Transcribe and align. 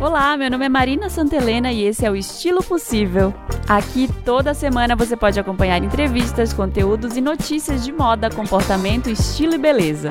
Olá, 0.00 0.36
meu 0.36 0.50
nome 0.50 0.66
é 0.66 0.68
Marina 0.68 1.08
Santelena 1.08 1.70
e 1.70 1.84
esse 1.84 2.04
é 2.04 2.10
o 2.10 2.16
Estilo 2.16 2.60
Possível. 2.60 3.32
Aqui 3.68 4.08
toda 4.24 4.52
semana 4.52 4.96
você 4.96 5.16
pode 5.16 5.38
acompanhar 5.38 5.82
entrevistas, 5.84 6.52
conteúdos 6.52 7.16
e 7.16 7.20
notícias 7.20 7.84
de 7.84 7.92
moda, 7.92 8.28
comportamento, 8.30 9.08
estilo 9.08 9.54
e 9.54 9.58
beleza. 9.58 10.10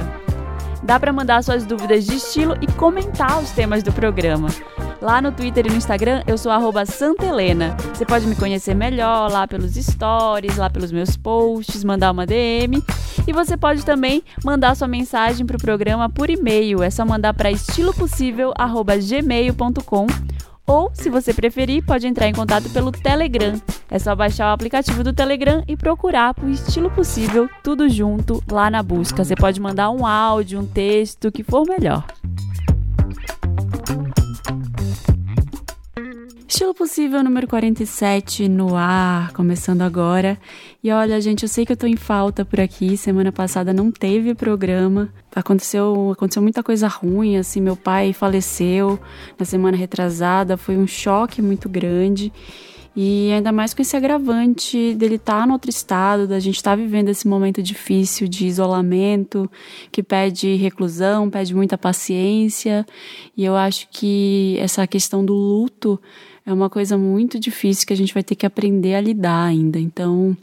Dá 0.82 0.98
para 0.98 1.12
mandar 1.12 1.44
suas 1.44 1.66
dúvidas 1.66 2.05
de 2.05 2.16
estilo 2.16 2.55
e 2.62 2.68
comentar 2.68 3.38
os 3.44 3.52
temas 3.52 3.84
do 3.84 3.91
programa. 3.91 4.48
Lá 5.02 5.21
no 5.21 5.31
Twitter 5.31 5.66
e 5.66 5.70
no 5.70 5.77
Instagram 5.77 6.21
eu 6.27 6.38
sou 6.38 6.52
Santelena. 6.86 7.77
Você 7.93 8.05
pode 8.05 8.27
me 8.27 8.36
conhecer 8.36 8.75
melhor 8.75 9.31
lá 9.31 9.48
pelos 9.48 9.75
stories, 9.75 10.57
lá 10.57 10.70
pelos 10.70 10.91
meus 10.91 11.16
posts, 11.16 11.86
mandar 11.86 12.11
uma 12.11 12.25
DM. 12.25 12.84
E 13.25 13.31
você 13.31 13.55
pode 13.55 13.85
também 13.85 14.21
mandar 14.43 14.75
sua 14.75 14.89
mensagem 14.89 15.45
para 15.45 15.55
o 15.55 15.62
programa 15.62 16.09
por 16.09 16.30
e-mail. 16.30 16.84
É 16.84 16.90
só 16.90 17.05
mandar 17.05 17.34
para 17.34 17.49
estilopossível.gmail.com 17.49 20.07
ou, 20.70 20.91
se 20.93 21.09
você 21.09 21.34
preferir, 21.34 21.84
pode 21.84 22.05
entrar 22.05 22.27
em 22.27 22.34
contato 22.34 22.70
pelo 22.70 22.91
Telegram. 22.91 23.59
É 23.90 23.98
só 23.98 24.16
baixar 24.16 24.52
o 24.52 24.54
aplicativo 24.54 25.04
do 25.04 25.12
Telegram 25.12 25.63
e 25.68 25.76
procurar 25.76 26.35
por 26.35 26.48
estilo 26.48 26.91
possível, 26.91 27.49
tudo 27.63 27.90
junto 27.90 28.43
lá 28.52 28.70
na 28.70 28.84
busca. 28.84 29.23
Você 29.23 29.35
pode 29.35 29.59
mandar 29.59 29.90
um 29.90 30.05
áudio, 30.05 30.59
um 30.59 30.68
texto, 30.68 31.29
o 31.29 31.31
que 31.31 31.41
for 31.41 31.66
melhor. 31.66 32.05
Estilo 36.49 36.73
Possível 36.73 37.23
número 37.23 37.48
47 37.48 38.49
no 38.49 38.76
ar, 38.76 39.31
começando 39.34 39.84
agora. 39.84 40.35
E 40.84 40.91
olha, 40.91 41.21
gente, 41.21 41.44
eu 41.44 41.48
sei 41.48 41.63
que 41.63 41.71
eu 41.71 41.77
tô 41.77 41.85
em 41.85 41.95
falta 41.95 42.44
por 42.44 42.59
aqui. 42.59 42.98
Semana 42.98 43.31
passada 43.31 43.71
não 43.71 43.91
teve 43.91 44.34
programa. 44.34 45.13
Aconteceu, 45.35 46.09
aconteceu 46.12 46.41
muita 46.41 46.63
coisa 46.63 46.88
ruim, 46.88 47.38
assim, 47.38 47.62
meu 47.62 47.76
pai 47.76 48.13
faleceu 48.13 48.99
na 49.37 49.46
semana 49.46 49.77
retrasada, 49.77 50.57
foi 50.57 50.76
um 50.76 50.87
choque 50.87 51.40
muito 51.40 51.70
grande. 51.70 52.34
E 52.96 53.31
ainda 53.31 53.52
mais 53.52 53.76
com 53.76 53.84
esse 53.84 53.96
agravante 53.96 54.96
dele 54.96 55.15
estar 55.15 55.41
tá 55.41 55.46
no 55.46 55.54
outro 55.54 55.70
estado, 55.70 56.27
da 56.27 56.40
gente 56.40 56.55
estar 56.55 56.71
tá 56.71 56.76
vivendo 56.76 57.09
esse 57.09 57.27
momento 57.27 57.62
difícil 57.62 58.27
de 58.27 58.48
isolamento, 58.48 59.49
que 59.91 60.02
pede 60.02 60.55
reclusão, 60.55 61.29
pede 61.29 61.54
muita 61.54 61.77
paciência. 61.77 62.84
E 63.37 63.46
eu 63.46 63.55
acho 63.55 63.87
que 63.91 64.57
essa 64.59 64.88
questão 64.88 65.24
do 65.24 65.34
luto 65.34 66.02
é 66.50 66.53
uma 66.53 66.69
coisa 66.69 66.97
muito 66.97 67.40
difícil 67.40 67.86
que 67.86 67.94
a 67.94 67.96
gente 67.96 68.12
vai 68.12 68.24
ter 68.24 68.34
que 68.34 68.46
aprender 68.46 68.96
a 68.96 69.02
lidar 69.02 69.46
ainda. 69.46 69.80
Então, 69.80 70.36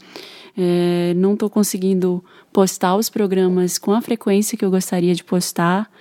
é, 0.57 1.13
não 1.15 1.33
estou 1.33 1.49
conseguindo 1.49 2.23
postar 2.53 2.95
os 2.95 3.09
programas 3.09 3.77
com 3.77 3.91
a 3.91 4.01
frequência 4.01 4.57
que 4.57 4.63
eu 4.63 4.71
gostaria 4.71 5.13
de 5.13 5.21
postar. 5.21 5.91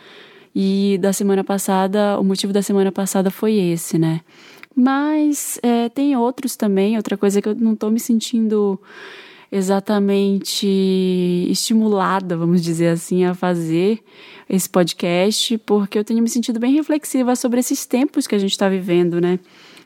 E 0.54 0.96
da 1.00 1.12
semana 1.12 1.42
passada, 1.42 2.20
o 2.20 2.24
motivo 2.24 2.52
da 2.52 2.62
semana 2.62 2.92
passada 2.92 3.32
foi 3.32 3.54
esse, 3.54 3.98
né? 3.98 4.20
Mas 4.76 5.58
é, 5.60 5.88
tem 5.88 6.16
outros 6.16 6.54
também, 6.54 6.96
outra 6.96 7.16
coisa 7.16 7.42
que 7.42 7.48
eu 7.48 7.54
não 7.56 7.72
estou 7.72 7.90
me 7.90 7.98
sentindo 7.98 8.80
exatamente 9.50 10.68
estimulada, 11.50 12.36
vamos 12.36 12.62
dizer 12.62 12.88
assim, 12.88 13.24
a 13.24 13.34
fazer 13.34 14.00
esse 14.48 14.68
podcast, 14.68 15.58
porque 15.58 15.98
eu 15.98 16.04
tenho 16.04 16.22
me 16.22 16.28
sentido 16.28 16.60
bem 16.60 16.74
reflexiva 16.74 17.34
sobre 17.34 17.58
esses 17.58 17.86
tempos 17.86 18.26
que 18.26 18.34
a 18.34 18.38
gente 18.38 18.52
está 18.52 18.68
vivendo, 18.68 19.20
né? 19.20 19.40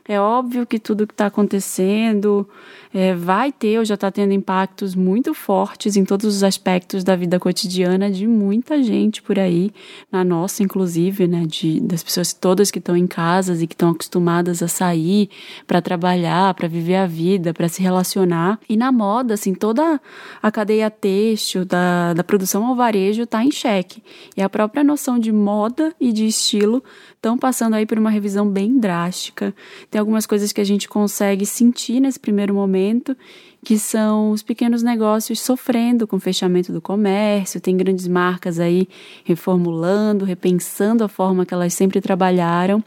É 0.07 0.19
óbvio 0.19 0.65
que 0.65 0.79
tudo 0.79 1.05
que 1.05 1.13
está 1.13 1.27
acontecendo 1.27 2.47
é, 2.93 3.13
vai 3.13 3.51
ter 3.51 3.77
ou 3.79 3.85
já 3.85 3.95
está 3.95 4.11
tendo 4.11 4.33
impactos 4.33 4.95
muito 4.95 5.33
fortes 5.33 5.95
em 5.95 6.03
todos 6.03 6.25
os 6.25 6.43
aspectos 6.43 7.03
da 7.03 7.15
vida 7.15 7.39
cotidiana 7.39 8.09
de 8.09 8.27
muita 8.27 8.81
gente 8.81 9.21
por 9.21 9.39
aí, 9.39 9.71
na 10.11 10.23
nossa 10.23 10.63
inclusive, 10.63 11.27
né, 11.27 11.45
de, 11.45 11.79
das 11.79 12.03
pessoas 12.03 12.33
todas 12.33 12.71
que 12.71 12.79
estão 12.79 12.97
em 12.97 13.07
casas 13.07 13.61
e 13.61 13.67
que 13.67 13.73
estão 13.73 13.91
acostumadas 13.91 14.61
a 14.61 14.67
sair 14.67 15.29
para 15.67 15.81
trabalhar, 15.81 16.53
para 16.53 16.67
viver 16.67 16.95
a 16.95 17.05
vida, 17.05 17.53
para 17.53 17.69
se 17.69 17.81
relacionar. 17.81 18.59
E 18.67 18.75
na 18.75 18.91
moda, 18.91 19.35
assim, 19.35 19.53
toda 19.53 20.01
a 20.41 20.51
cadeia 20.51 20.89
têxtil 20.89 21.63
da, 21.63 22.13
da 22.13 22.23
produção 22.23 22.65
ao 22.65 22.75
varejo 22.75 23.23
está 23.23 23.43
em 23.43 23.51
xeque. 23.51 24.03
E 24.35 24.41
a 24.41 24.49
própria 24.49 24.83
noção 24.83 25.19
de 25.19 25.31
moda 25.31 25.93
e 25.99 26.11
de 26.11 26.25
estilo 26.25 26.83
estão 27.15 27.37
passando 27.37 27.75
aí 27.75 27.85
por 27.85 27.99
uma 27.99 28.09
revisão 28.09 28.49
bem 28.49 28.79
drástica. 28.79 29.53
Tem 29.91 29.99
algumas 29.99 30.25
coisas 30.25 30.53
que 30.53 30.61
a 30.61 30.63
gente 30.63 30.87
consegue 30.87 31.45
sentir 31.45 31.99
nesse 31.99 32.17
primeiro 32.17 32.53
momento, 32.53 33.15
que 33.61 33.77
são 33.77 34.31
os 34.31 34.41
pequenos 34.41 34.81
negócios 34.81 35.41
sofrendo 35.41 36.07
com 36.07 36.15
o 36.15 36.19
fechamento 36.19 36.71
do 36.71 36.79
comércio, 36.79 37.59
tem 37.59 37.75
grandes 37.75 38.07
marcas 38.07 38.57
aí 38.57 38.87
reformulando, 39.25 40.23
repensando 40.23 41.03
a 41.03 41.09
forma 41.09 41.45
que 41.45 41.53
elas 41.53 41.73
sempre 41.73 41.99
trabalharam. 41.99 42.81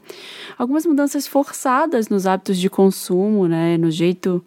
Algumas 0.57 0.87
mudanças 0.87 1.27
forçadas 1.27 2.09
nos 2.09 2.27
hábitos 2.27 2.59
de 2.59 2.71
consumo, 2.71 3.47
né, 3.47 3.77
no 3.77 3.91
jeito 3.91 4.43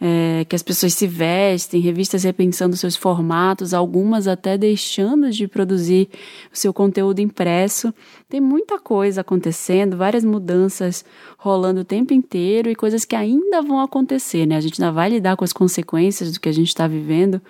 é, 0.00 0.46
que 0.48 0.56
as 0.56 0.62
pessoas 0.62 0.94
se 0.94 1.06
vestem, 1.06 1.80
revistas 1.80 2.24
repensando 2.24 2.76
seus 2.76 2.96
formatos, 2.96 3.74
algumas 3.74 4.26
até 4.26 4.56
deixando 4.56 5.30
de 5.30 5.46
produzir 5.46 6.08
o 6.52 6.56
seu 6.56 6.72
conteúdo 6.72 7.20
impresso. 7.20 7.92
Tem 8.28 8.40
muita 8.40 8.78
coisa 8.78 9.20
acontecendo, 9.20 9.98
várias 9.98 10.24
mudanças 10.24 11.04
rolando 11.36 11.82
o 11.82 11.84
tempo 11.84 12.14
inteiro 12.14 12.70
e 12.70 12.74
coisas 12.74 13.04
que 13.04 13.14
ainda 13.14 13.60
vão 13.60 13.80
acontecer, 13.80 14.46
né? 14.46 14.56
A 14.56 14.60
gente 14.60 14.80
ainda 14.80 14.92
vai 14.92 15.10
lidar 15.10 15.36
com 15.36 15.44
as 15.44 15.52
consequências 15.52 16.32
do 16.32 16.40
que 16.40 16.48
a 16.48 16.52
gente 16.52 16.68
está 16.68 16.88
vivendo 16.88 17.42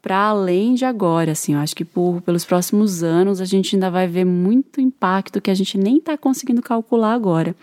para 0.00 0.16
além 0.16 0.74
de 0.74 0.84
agora, 0.84 1.32
assim, 1.32 1.54
eu 1.54 1.58
acho 1.58 1.74
que 1.74 1.84
por, 1.84 2.22
pelos 2.22 2.44
próximos 2.44 3.02
anos 3.02 3.40
a 3.40 3.44
gente 3.44 3.74
ainda 3.74 3.90
vai 3.90 4.06
ver 4.06 4.24
muito 4.24 4.80
impacto 4.80 5.40
que 5.40 5.50
a 5.50 5.54
gente 5.54 5.76
nem 5.76 5.98
está 5.98 6.16
conseguindo 6.16 6.62
calcular 6.62 7.12
agora. 7.12 7.54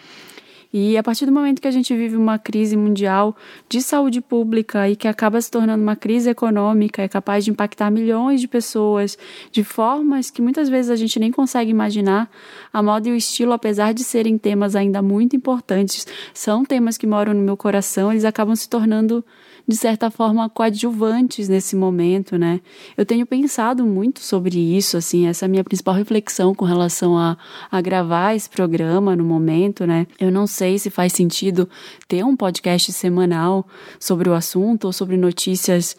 E 0.77 0.97
a 0.97 1.01
partir 1.01 1.25
do 1.25 1.31
momento 1.31 1.61
que 1.61 1.69
a 1.69 1.71
gente 1.71 1.95
vive 1.95 2.17
uma 2.17 2.37
crise 2.37 2.75
mundial 2.75 3.33
de 3.69 3.81
saúde 3.81 4.19
pública 4.19 4.89
e 4.89 4.95
que 4.97 5.07
acaba 5.07 5.39
se 5.39 5.49
tornando 5.49 5.81
uma 5.81 5.95
crise 5.95 6.29
econômica, 6.29 7.01
é 7.01 7.07
capaz 7.07 7.45
de 7.45 7.51
impactar 7.51 7.89
milhões 7.89 8.41
de 8.41 8.47
pessoas 8.49 9.17
de 9.53 9.63
formas 9.63 10.29
que 10.29 10.41
muitas 10.41 10.67
vezes 10.67 10.91
a 10.91 10.97
gente 10.97 11.17
nem 11.17 11.31
consegue 11.31 11.71
imaginar, 11.71 12.29
a 12.73 12.83
moda 12.83 13.07
e 13.07 13.13
o 13.13 13.15
estilo, 13.15 13.53
apesar 13.53 13.93
de 13.93 14.03
serem 14.03 14.37
temas 14.37 14.75
ainda 14.75 15.01
muito 15.01 15.33
importantes, 15.33 16.05
são 16.33 16.65
temas 16.65 16.97
que 16.97 17.07
moram 17.07 17.33
no 17.33 17.41
meu 17.41 17.55
coração, 17.55 18.11
eles 18.11 18.25
acabam 18.25 18.53
se 18.53 18.67
tornando 18.67 19.23
de 19.67 19.75
certa 19.75 20.11
forma, 20.11 20.47
coadjuvantes 20.47 21.49
nesse 21.49 21.75
momento, 21.75 22.37
né? 22.37 22.61
Eu 22.95 23.03
tenho 23.03 23.25
pensado 23.25 23.83
muito 23.83 24.19
sobre 24.19 24.59
isso, 24.59 24.95
assim, 24.95 25.27
essa 25.27 25.45
é 25.45 25.47
a 25.47 25.49
minha 25.49 25.63
principal 25.63 25.95
reflexão 25.95 26.53
com 26.53 26.65
relação 26.65 27.17
a, 27.17 27.35
a 27.71 27.81
gravar 27.81 28.35
esse 28.35 28.47
programa 28.47 29.15
no 29.15 29.23
momento, 29.23 29.87
né? 29.87 30.05
Eu 30.19 30.31
não 30.31 30.45
sei 30.45 30.77
se 30.77 30.91
faz 30.91 31.13
sentido 31.13 31.67
ter 32.07 32.23
um 32.23 32.35
podcast 32.35 32.93
semanal 32.93 33.65
sobre 33.99 34.29
o 34.29 34.35
assunto 34.35 34.85
ou 34.85 34.93
sobre 34.93 35.17
notícias 35.17 35.97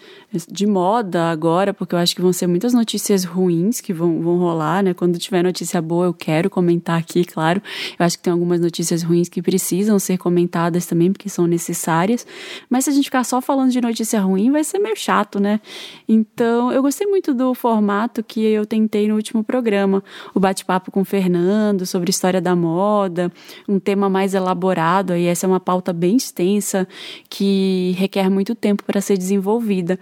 de 0.49 0.67
moda 0.67 1.25
agora, 1.25 1.75
porque 1.75 1.95
eu 1.95 1.99
acho 1.99 2.15
que 2.15 2.23
vão 2.23 2.33
ser 2.33 2.47
muitas 2.47 2.73
notícias 2.73 3.25
ruins 3.25 3.81
que 3.81 3.93
vão, 3.93 4.23
vão 4.23 4.39
rolar, 4.39 4.85
né? 4.85 4.95
Quando 4.95 5.19
tiver 5.19 5.43
notícia 5.43 5.83
boa, 5.83 6.07
eu 6.07 6.15
quero 6.15 6.49
comentar 6.49 7.01
aqui, 7.01 7.25
claro. 7.25 7.61
Eu 7.99 8.07
acho 8.07 8.17
que 8.17 8.23
tem 8.23 8.33
algumas 8.33 8.61
notícias 8.61 9.03
ruins 9.03 9.29
que 9.29 9.43
precisam 9.43 9.99
ser 9.99 10.19
comentadas 10.19 10.87
também, 10.87 11.11
porque 11.13 11.29
são 11.29 11.49
necessárias. 11.49 12.25
Mas 12.71 12.85
se 12.85 12.91
a 12.91 12.93
gente 12.93 13.07
ficar 13.07 13.25
só 13.25 13.41
falando 13.41 13.56
falando 13.57 13.73
de 13.73 13.81
notícia 13.81 14.21
ruim 14.21 14.51
vai 14.51 14.63
ser 14.63 14.79
meio 14.79 14.95
chato, 14.95 15.41
né? 15.41 15.61
Então, 16.07 16.71
eu 16.71 16.83
gostei 16.83 17.07
muito 17.07 17.33
do 17.33 17.55
formato 17.55 18.23
que 18.23 18.45
eu 18.45 18.67
tentei 18.67 19.09
no 19.09 19.15
último 19.15 19.43
programa, 19.43 20.05
o 20.35 20.41
bate-papo 20.41 20.91
com 20.91 21.01
o 21.01 21.05
Fernando 21.05 21.87
sobre 21.87 22.11
história 22.11 22.41
da 22.41 22.55
moda, 22.55 23.33
um 23.67 23.79
tema 23.79 24.11
mais 24.11 24.35
elaborado, 24.35 25.15
aí 25.15 25.25
essa 25.25 25.47
é 25.47 25.49
uma 25.49 25.59
pauta 25.59 25.93
bem 25.93 26.17
extensa 26.17 26.87
que 27.31 27.95
requer 27.97 28.29
muito 28.29 28.55
tempo 28.55 28.85
para 28.85 29.01
ser 29.01 29.17
desenvolvida. 29.17 29.99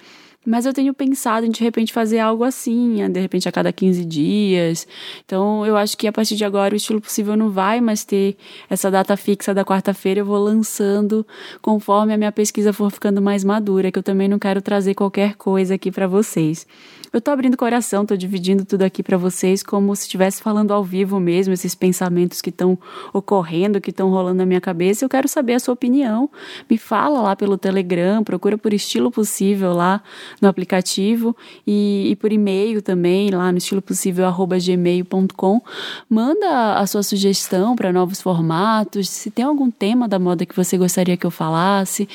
Mas 0.47 0.67
eu 0.67 0.73
tenho 0.73 0.93
pensado 0.93 1.47
em 1.47 1.51
de 1.51 1.63
repente 1.63 1.93
fazer 1.93 2.19
algo 2.19 2.45
assim, 2.45 2.97
de 3.11 3.21
repente 3.21 3.49
a 3.49 3.53
cada 3.53 3.73
15 3.73 4.05
dias. 4.05 4.87
Então 5.25 5.65
eu 5.67 5.77
acho 5.77 5.97
que 5.97 6.07
a 6.07 6.13
partir 6.13 6.37
de 6.37 6.45
agora 6.45 6.75
o 6.75 6.77
estilo 6.77 7.01
possível 7.01 7.37
não 7.37 7.51
vai 7.51 7.81
mais 7.81 8.05
ter 8.05 8.37
essa 8.69 8.91
data 8.91 9.17
fixa 9.17 9.55
da 9.55 9.65
quarta-feira. 9.65 10.21
Eu 10.21 10.27
vou 10.27 10.39
lançando 10.39 11.27
conforme 11.63 12.13
a 12.13 12.19
minha 12.19 12.33
pesquisa 12.33 12.73
for 12.73 12.91
ficando 12.91 13.23
mais 13.23 13.43
madura, 13.43 13.91
que 13.91 13.99
eu 13.99 14.03
também 14.03 14.29
não 14.29 14.39
quero 14.39 14.61
trazer 14.61 14.95
qualquer 14.95 15.35
coisa 15.35 15.75
aqui 15.75 15.91
para 15.91 16.07
vocês. 16.07 16.67
Eu 17.15 17.21
tô 17.21 17.31
abrindo 17.31 17.57
coração, 17.57 18.05
tô 18.05 18.17
dividindo 18.17 18.65
tudo 18.65 18.83
aqui 18.83 19.01
para 19.01 19.17
vocês 19.17 19.63
como 19.63 19.95
se 19.95 20.03
estivesse 20.03 20.43
falando 20.43 20.73
ao 20.73 20.83
vivo 20.83 21.21
mesmo, 21.21 21.55
esses 21.55 21.73
pensamentos 21.73 22.43
que 22.43 22.51
estão 22.51 22.77
ocorrendo, 23.13 23.81
que 23.81 23.91
estão 23.91 24.11
rolando 24.11 24.39
na 24.39 24.45
minha 24.45 24.61
cabeça. 24.61 25.05
Eu 25.05 25.09
quero 25.09 25.29
saber 25.29 25.55
a 25.55 25.61
sua 25.61 25.75
opinião. 25.75 26.29
Me 26.69 26.77
fala 26.77 27.21
lá 27.21 27.37
pelo 27.37 27.57
Telegram, 27.57 28.25
procura 28.25 28.59
por 28.59 28.75
estilo 28.75 29.13
possível 29.13 29.73
lá 29.73 30.03
no 30.43 30.49
aplicativo 30.49 31.37
e, 31.65 32.09
e 32.11 32.17
por 32.17 32.33
e-mail 32.33 32.83
também, 32.83 33.31
lá 33.31 33.53
no 33.53 33.59
estilo 33.59 33.81
possível 33.81 34.27
gmail.com. 34.35 35.63
Manda 36.11 36.75
a 36.81 36.85
sua 36.85 37.05
sugestão 37.05 37.77
para 37.77 37.93
novos 37.93 38.21
formatos, 38.21 39.09
se 39.09 39.31
tem 39.31 39.45
algum 39.45 39.71
tema 39.71 40.09
da 40.09 40.19
moda 40.19 40.45
que 40.45 40.57
você 40.57 40.77
gostaria 40.77 41.17
que 41.17 41.25
eu 41.25 41.31
falasse. 41.31 42.09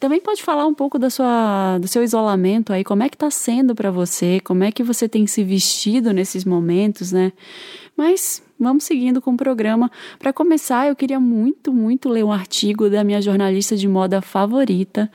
Também 0.00 0.18
pode 0.18 0.42
falar 0.42 0.66
um 0.66 0.72
pouco 0.72 0.98
da 0.98 1.10
sua, 1.10 1.76
do 1.76 1.86
seu 1.86 2.02
isolamento 2.02 2.72
aí, 2.72 2.82
como 2.82 3.02
é 3.02 3.10
que 3.10 3.16
está 3.16 3.30
sendo 3.30 3.74
para 3.74 3.90
você, 3.90 4.40
como 4.46 4.62
é 4.62 4.70
que 4.70 4.84
você 4.84 5.08
tem 5.08 5.26
se 5.26 5.42
vestido 5.42 6.12
nesses 6.12 6.44
momentos, 6.44 7.10
né? 7.10 7.32
Mas 7.96 8.40
vamos 8.58 8.84
seguindo 8.84 9.20
com 9.20 9.32
o 9.32 9.36
programa. 9.36 9.90
Para 10.18 10.32
começar, 10.32 10.88
eu 10.88 10.96
queria 10.96 11.20
muito, 11.20 11.72
muito 11.72 12.08
ler 12.08 12.24
um 12.24 12.32
artigo 12.32 12.88
da 12.88 13.04
minha 13.04 13.20
jornalista 13.20 13.76
de 13.76 13.86
moda 13.86 14.20
favorita, 14.20 15.10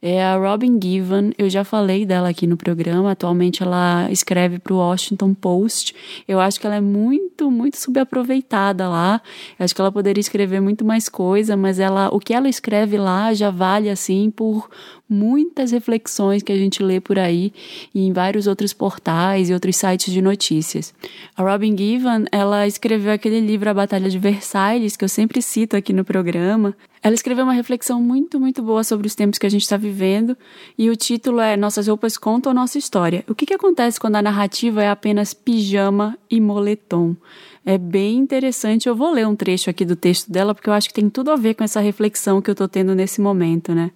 é 0.00 0.24
a 0.24 0.36
Robin 0.36 0.78
Given. 0.82 1.32
Eu 1.36 1.48
já 1.50 1.64
falei 1.64 2.06
dela 2.06 2.28
aqui 2.28 2.46
no 2.46 2.56
programa. 2.56 3.10
Atualmente 3.12 3.62
ela 3.62 4.08
escreve 4.10 4.58
para 4.58 4.72
o 4.72 4.78
Washington 4.78 5.34
Post. 5.34 5.94
Eu 6.26 6.40
acho 6.40 6.60
que 6.60 6.66
ela 6.66 6.76
é 6.76 6.80
muito, 6.80 7.50
muito 7.50 7.76
subaproveitada 7.76 8.88
lá. 8.88 9.20
Eu 9.58 9.64
acho 9.64 9.74
que 9.74 9.80
ela 9.80 9.92
poderia 9.92 10.20
escrever 10.20 10.60
muito 10.60 10.84
mais 10.84 11.08
coisa, 11.08 11.56
mas 11.56 11.78
ela, 11.78 12.08
o 12.12 12.20
que 12.20 12.34
ela 12.34 12.48
escreve 12.48 12.96
lá 12.96 13.32
já 13.34 13.50
vale 13.50 13.90
assim 13.90 14.30
por 14.30 14.68
muitas 15.08 15.70
reflexões 15.70 16.42
que 16.42 16.52
a 16.52 16.56
gente 16.56 16.82
lê 16.82 17.00
por 17.00 17.18
aí 17.18 17.52
e 17.94 18.06
em 18.06 18.12
vários 18.12 18.46
outros 18.46 18.72
portais 18.72 19.50
e 19.50 19.54
outros 19.54 19.76
sites 19.76 20.12
de 20.12 20.20
notícias. 20.22 20.94
A 21.36 21.42
Robin 21.42 21.76
Given, 21.76 22.24
ela 22.32 22.66
escreveu 22.84 23.14
aquele 23.14 23.40
livro 23.40 23.70
A 23.70 23.72
Batalha 23.72 24.10
de 24.10 24.18
Versailles, 24.18 24.94
que 24.94 25.02
eu 25.02 25.08
sempre 25.08 25.40
cito 25.40 25.74
aqui 25.74 25.90
no 25.90 26.04
programa. 26.04 26.76
Ela 27.02 27.14
escreveu 27.14 27.42
uma 27.42 27.54
reflexão 27.54 27.98
muito, 27.98 28.38
muito 28.38 28.62
boa 28.62 28.84
sobre 28.84 29.06
os 29.06 29.14
tempos 29.14 29.38
que 29.38 29.46
a 29.46 29.48
gente 29.48 29.62
está 29.62 29.78
vivendo 29.78 30.36
e 30.76 30.90
o 30.90 30.96
título 30.96 31.40
é 31.40 31.56
Nossas 31.56 31.88
roupas 31.88 32.18
contam 32.18 32.52
nossa 32.52 32.76
história. 32.76 33.24
O 33.26 33.34
que, 33.34 33.46
que 33.46 33.54
acontece 33.54 33.98
quando 33.98 34.16
a 34.16 34.22
narrativa 34.22 34.82
é 34.82 34.90
apenas 34.90 35.32
pijama 35.32 36.18
e 36.30 36.38
moletom? 36.42 37.16
É 37.64 37.78
bem 37.78 38.18
interessante. 38.18 38.86
Eu 38.86 38.94
vou 38.94 39.14
ler 39.14 39.26
um 39.26 39.34
trecho 39.34 39.70
aqui 39.70 39.86
do 39.86 39.96
texto 39.96 40.30
dela 40.30 40.54
porque 40.54 40.68
eu 40.68 40.74
acho 40.74 40.88
que 40.88 40.94
tem 40.94 41.08
tudo 41.08 41.30
a 41.30 41.36
ver 41.36 41.54
com 41.54 41.64
essa 41.64 41.80
reflexão 41.80 42.42
que 42.42 42.50
eu 42.50 42.52
estou 42.52 42.68
tendo 42.68 42.94
nesse 42.94 43.18
momento, 43.18 43.74
né? 43.74 43.92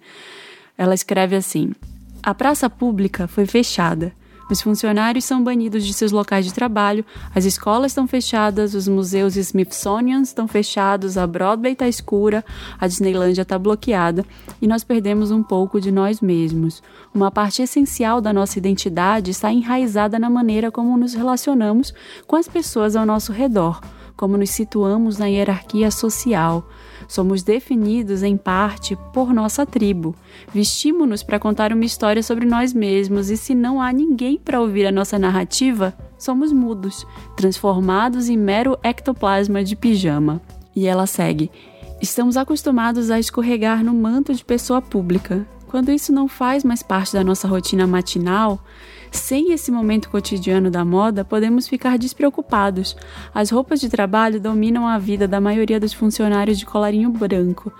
Ela 0.75 0.95
escreve 0.95 1.35
assim: 1.35 1.73
A 2.23 2.33
praça 2.33 2.67
pública 2.67 3.27
foi 3.27 3.45
fechada. 3.45 4.11
Os 4.49 4.61
funcionários 4.61 5.25
são 5.25 5.43
banidos 5.43 5.85
de 5.85 5.93
seus 5.93 6.11
locais 6.11 6.43
de 6.43 6.51
trabalho, 6.51 7.05
as 7.35 7.45
escolas 7.45 7.91
estão 7.91 8.07
fechadas, 8.07 8.73
os 8.73 8.87
museus 8.87 9.35
Smithsonian 9.35 10.21
estão 10.21 10.47
fechados, 10.47 11.17
a 11.17 11.27
Broadway 11.27 11.73
está 11.73 11.87
escura, 11.87 12.43
a 12.79 12.87
Disneylândia 12.87 13.43
está 13.43 13.59
bloqueada 13.59 14.25
e 14.59 14.67
nós 14.67 14.83
perdemos 14.83 15.29
um 15.29 15.43
pouco 15.43 15.79
de 15.79 15.91
nós 15.91 16.19
mesmos. 16.19 16.81
Uma 17.13 17.29
parte 17.29 17.61
essencial 17.61 18.19
da 18.19 18.33
nossa 18.33 18.57
identidade 18.57 19.29
está 19.29 19.53
enraizada 19.53 20.17
na 20.17 20.31
maneira 20.31 20.71
como 20.71 20.97
nos 20.97 21.13
relacionamos 21.13 21.93
com 22.25 22.35
as 22.35 22.47
pessoas 22.47 22.95
ao 22.95 23.05
nosso 23.05 23.31
redor, 23.31 23.79
como 24.19 24.35
nos 24.35 24.49
situamos 24.49 25.17
na 25.17 25.27
hierarquia 25.27 25.89
social. 25.89 26.67
Somos 27.07 27.41
definidos, 27.41 28.21
em 28.21 28.35
parte, 28.35 28.97
por 29.13 29.33
nossa 29.33 29.65
tribo. 29.65 30.13
Vestimos-nos 30.53 31.23
para 31.23 31.39
contar 31.39 31.71
uma 31.71 31.85
história 31.85 32.21
sobre 32.21 32.45
nós 32.45 32.73
mesmos, 32.73 33.29
e 33.29 33.37
se 33.37 33.55
não 33.55 33.81
há 33.81 33.93
ninguém 33.93 34.37
para 34.37 34.59
ouvir 34.59 34.85
a 34.85 34.91
nossa 34.91 35.17
narrativa, 35.17 35.95
somos 36.17 36.51
mudos, 36.51 37.07
transformados 37.37 38.27
em 38.27 38.35
mero 38.35 38.77
ectoplasma 38.83 39.63
de 39.63 39.73
pijama. 39.77 40.41
E 40.75 40.85
ela 40.85 41.07
segue: 41.07 41.49
Estamos 42.01 42.35
acostumados 42.35 43.09
a 43.09 43.17
escorregar 43.17 43.85
no 43.85 43.93
manto 43.93 44.33
de 44.33 44.43
pessoa 44.43 44.81
pública. 44.81 45.47
Quando 45.65 45.93
isso 45.93 46.11
não 46.11 46.27
faz 46.27 46.65
mais 46.65 46.83
parte 46.83 47.13
da 47.13 47.23
nossa 47.23 47.47
rotina 47.47 47.87
matinal, 47.87 48.59
sem 49.11 49.51
esse 49.51 49.71
momento 49.71 50.09
cotidiano 50.09 50.69
da 50.69 50.85
moda, 50.85 51.25
podemos 51.25 51.67
ficar 51.67 51.97
despreocupados. 51.97 52.95
As 53.33 53.49
roupas 53.49 53.79
de 53.79 53.89
trabalho 53.89 54.39
dominam 54.39 54.87
a 54.87 54.97
vida 54.97 55.27
da 55.27 55.41
maioria 55.41 55.79
dos 55.79 55.93
funcionários 55.93 56.57
de 56.57 56.65
colarinho 56.65 57.09
branco. 57.09 57.71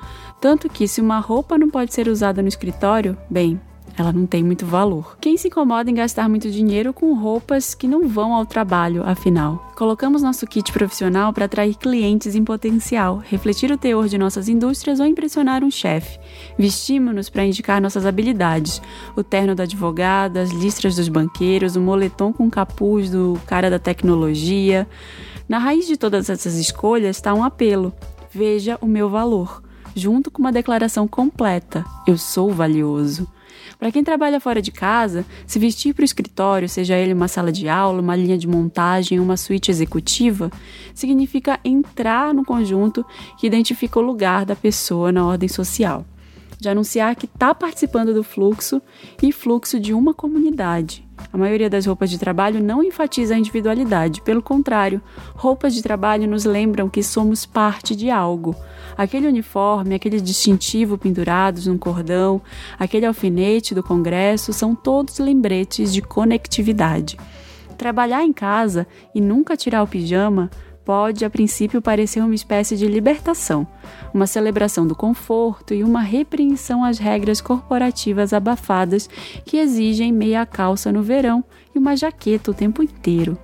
Tanto 0.42 0.70
que, 0.70 0.88
se 0.88 1.02
uma 1.02 1.20
roupa 1.20 1.58
não 1.58 1.70
pode 1.70 1.94
ser 1.94 2.08
usada 2.08 2.42
no 2.42 2.48
escritório, 2.48 3.18
bem, 3.30 3.60
ela 4.00 4.14
não 4.14 4.26
tem 4.26 4.44
muito 4.44 4.66
valor. 4.66 5.18
Quem 5.20 5.38
se 5.38 5.48
incomoda 5.48 5.90
em 5.90 5.94
gastar 5.94 6.30
muito 6.30 6.50
dinheiro 6.50 6.94
com 6.94 7.14
roupas 7.14 7.74
que 7.74 7.88
não 7.88 8.08
vão 8.08 8.34
ao 8.34 8.46
trabalho, 8.46 9.04
afinal? 9.06 9.72
Colocamos 9.76 10.22
nosso 10.22 10.48
kit 10.48 10.72
profissional 10.72 11.34
para 11.34 11.46
atrair 11.46 11.76
clientes 11.76 12.34
em 12.34 12.44
potencial, 12.44 13.22
refletir 13.26 13.72
o 13.72 13.78
teor 13.78 14.08
de 14.08 14.18
nossas 14.18 14.48
indústrias 14.48 15.00
ou 15.00 15.06
impressionar 15.06 15.64
um 15.64 15.72
chefe. 15.72 16.20
Vestimos-nos 16.58 17.30
para 17.30 17.46
indicar 17.46 17.82
nossas 17.82 18.06
habilidades: 18.06 18.82
o 19.16 19.24
terno 19.24 19.54
da 19.54 19.64
advogada, 19.64 20.42
as 20.42 20.52
listras 20.52 20.96
dos 20.96 21.10
banqueiros, 21.10 21.76
o 21.76 21.82
moletom 21.82 22.32
com 22.32 22.50
capuz 22.50 23.10
do 23.10 23.40
cara 23.46 23.70
da 23.70 23.80
tecnologia. 23.80 24.88
Na 25.48 25.58
raiz 25.58 25.88
de 25.88 25.98
todas 25.98 26.30
essas 26.30 26.56
escolhas 26.56 27.18
está 27.18 27.34
um 27.34 27.44
apelo: 27.44 27.94
veja 28.32 28.78
o 28.80 28.86
meu 28.86 29.10
valor, 29.10 29.62
junto 29.96 30.32
com 30.32 30.40
uma 30.40 30.52
declaração 30.52 31.08
completa: 31.08 31.84
eu 32.08 32.18
sou 32.18 32.52
valioso. 32.52 33.28
Para 33.80 33.94
quem 33.94 34.04
trabalha 34.04 34.42
fora 34.42 34.62
de 34.62 34.74
casa, 34.74 35.26
se 35.48 35.58
vestir 35.58 35.94
para 35.94 36.02
o 36.02 36.06
escritório, 36.06 36.68
seja 36.68 36.98
ele 36.98 37.14
uma 37.14 37.30
sala 37.30 37.50
de 37.50 37.70
aula, 37.70 38.02
uma 38.02 38.14
linha 38.14 38.38
de 38.38 38.46
montagem, 38.46 39.22
uma 39.22 39.38
suíte 39.38 39.72
executiva, 39.72 40.52
significa 40.94 41.58
entrar 41.64 42.34
no 42.34 42.44
conjunto 42.44 43.06
que 43.38 43.48
identifica 43.48 43.98
o 43.98 44.02
lugar 44.02 44.46
da 44.46 44.54
pessoa 44.54 45.14
na 45.14 45.26
ordem 45.26 45.48
social. 45.48 46.06
De 46.60 46.68
anunciar 46.68 47.16
que 47.16 47.26
está 47.26 47.56
participando 47.56 48.14
do 48.14 48.24
fluxo 48.24 48.82
e 49.24 49.32
fluxo 49.32 49.80
de 49.80 49.94
uma 49.94 50.14
comunidade. 50.14 51.08
A 51.32 51.38
maioria 51.38 51.70
das 51.70 51.86
roupas 51.86 52.10
de 52.10 52.18
trabalho 52.18 52.62
não 52.62 52.84
enfatiza 52.84 53.36
a 53.36 53.38
individualidade, 53.38 54.22
pelo 54.22 54.42
contrário, 54.42 55.02
roupas 55.36 55.74
de 55.74 55.82
trabalho 55.82 56.28
nos 56.28 56.46
lembram 56.46 56.90
que 56.90 57.04
somos 57.04 57.46
parte 57.46 57.96
de 57.96 58.10
algo, 58.10 58.56
Aquele 59.00 59.28
uniforme, 59.28 59.96
aquele 59.96 60.20
distintivo 60.20 60.98
pendurados 60.98 61.68
num 61.68 61.78
cordão, 61.78 62.42
aquele 62.78 63.06
alfinete 63.06 63.74
do 63.74 63.82
Congresso 63.82 64.52
são 64.52 64.76
todos 64.76 65.20
lembretes 65.20 65.94
de 65.94 66.02
conectividade. 66.02 67.18
Trabalhar 67.78 68.26
em 68.26 68.34
casa 68.34 68.86
e 69.16 69.22
nunca 69.22 69.56
tirar 69.56 69.84
o 69.84 69.88
pijama 69.88 70.52
pode, 70.90 71.24
a 71.24 71.30
princípio, 71.30 71.84
parecer 71.84 72.20
uma 72.20 72.34
espécie 72.34 72.76
de 72.76 72.88
libertação, 72.88 73.68
uma 74.12 74.26
celebração 74.26 74.88
do 74.88 74.96
conforto 74.96 75.72
e 75.72 75.84
uma 75.84 76.02
repreensão 76.02 76.84
às 76.84 76.98
regras 76.98 77.40
corporativas 77.40 78.34
abafadas 78.34 79.08
que 79.46 79.58
exigem 79.58 80.12
meia 80.12 80.44
calça 80.48 80.92
no 80.92 81.04
verão 81.04 81.44
e 81.76 81.78
uma 81.78 81.96
jaqueta 81.96 82.50
o 82.50 82.56
tempo 82.56 82.82
inteiro. 82.82 83.38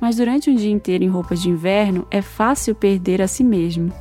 Mas 0.00 0.14
durante 0.14 0.48
um 0.48 0.54
dia 0.54 0.70
inteiro 0.70 1.02
em 1.02 1.08
roupas 1.08 1.42
de 1.42 1.50
inverno 1.50 2.06
é 2.12 2.22
fácil 2.22 2.76
perder 2.76 3.20
a 3.20 3.26
si 3.26 3.42
mesmo 3.42 3.92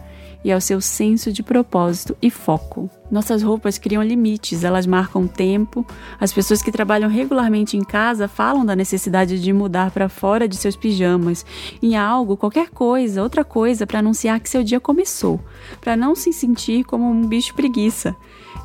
e 0.43 0.51
ao 0.51 0.59
seu 0.59 0.81
senso 0.81 1.31
de 1.31 1.41
propósito 1.41 2.17
e 2.21 2.29
foco. 2.29 2.89
Nossas 3.09 3.43
roupas 3.43 3.77
criam 3.77 4.03
limites, 4.03 4.63
elas 4.63 4.85
marcam 4.85 5.27
tempo. 5.27 5.85
As 6.19 6.33
pessoas 6.33 6.61
que 6.61 6.71
trabalham 6.71 7.09
regularmente 7.09 7.77
em 7.77 7.83
casa 7.83 8.27
falam 8.27 8.65
da 8.65 8.75
necessidade 8.75 9.39
de 9.39 9.53
mudar 9.53 9.91
para 9.91 10.09
fora 10.09 10.47
de 10.47 10.55
seus 10.55 10.75
pijamas, 10.75 11.45
em 11.81 11.95
algo, 11.95 12.35
qualquer 12.35 12.69
coisa, 12.69 13.21
outra 13.21 13.43
coisa 13.43 13.85
para 13.85 13.99
anunciar 13.99 14.39
que 14.39 14.49
seu 14.49 14.63
dia 14.63 14.79
começou, 14.79 15.39
para 15.79 15.95
não 15.95 16.15
se 16.15 16.33
sentir 16.33 16.83
como 16.83 17.09
um 17.09 17.25
bicho 17.27 17.53
preguiça, 17.53 18.15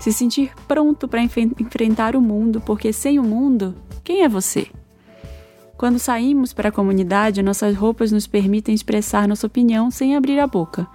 se 0.00 0.12
sentir 0.12 0.52
pronto 0.66 1.06
para 1.06 1.22
enfrentar 1.22 2.16
o 2.16 2.20
mundo, 2.20 2.60
porque 2.60 2.92
sem 2.92 3.18
o 3.18 3.22
mundo, 3.22 3.74
quem 4.02 4.22
é 4.22 4.28
você? 4.28 4.68
Quando 5.78 6.00
saímos 6.00 6.52
para 6.52 6.70
a 6.70 6.72
comunidade, 6.72 7.40
nossas 7.40 7.76
roupas 7.76 8.10
nos 8.10 8.26
permitem 8.26 8.74
expressar 8.74 9.28
nossa 9.28 9.46
opinião 9.46 9.92
sem 9.92 10.16
abrir 10.16 10.40
a 10.40 10.46
boca. 10.46 10.88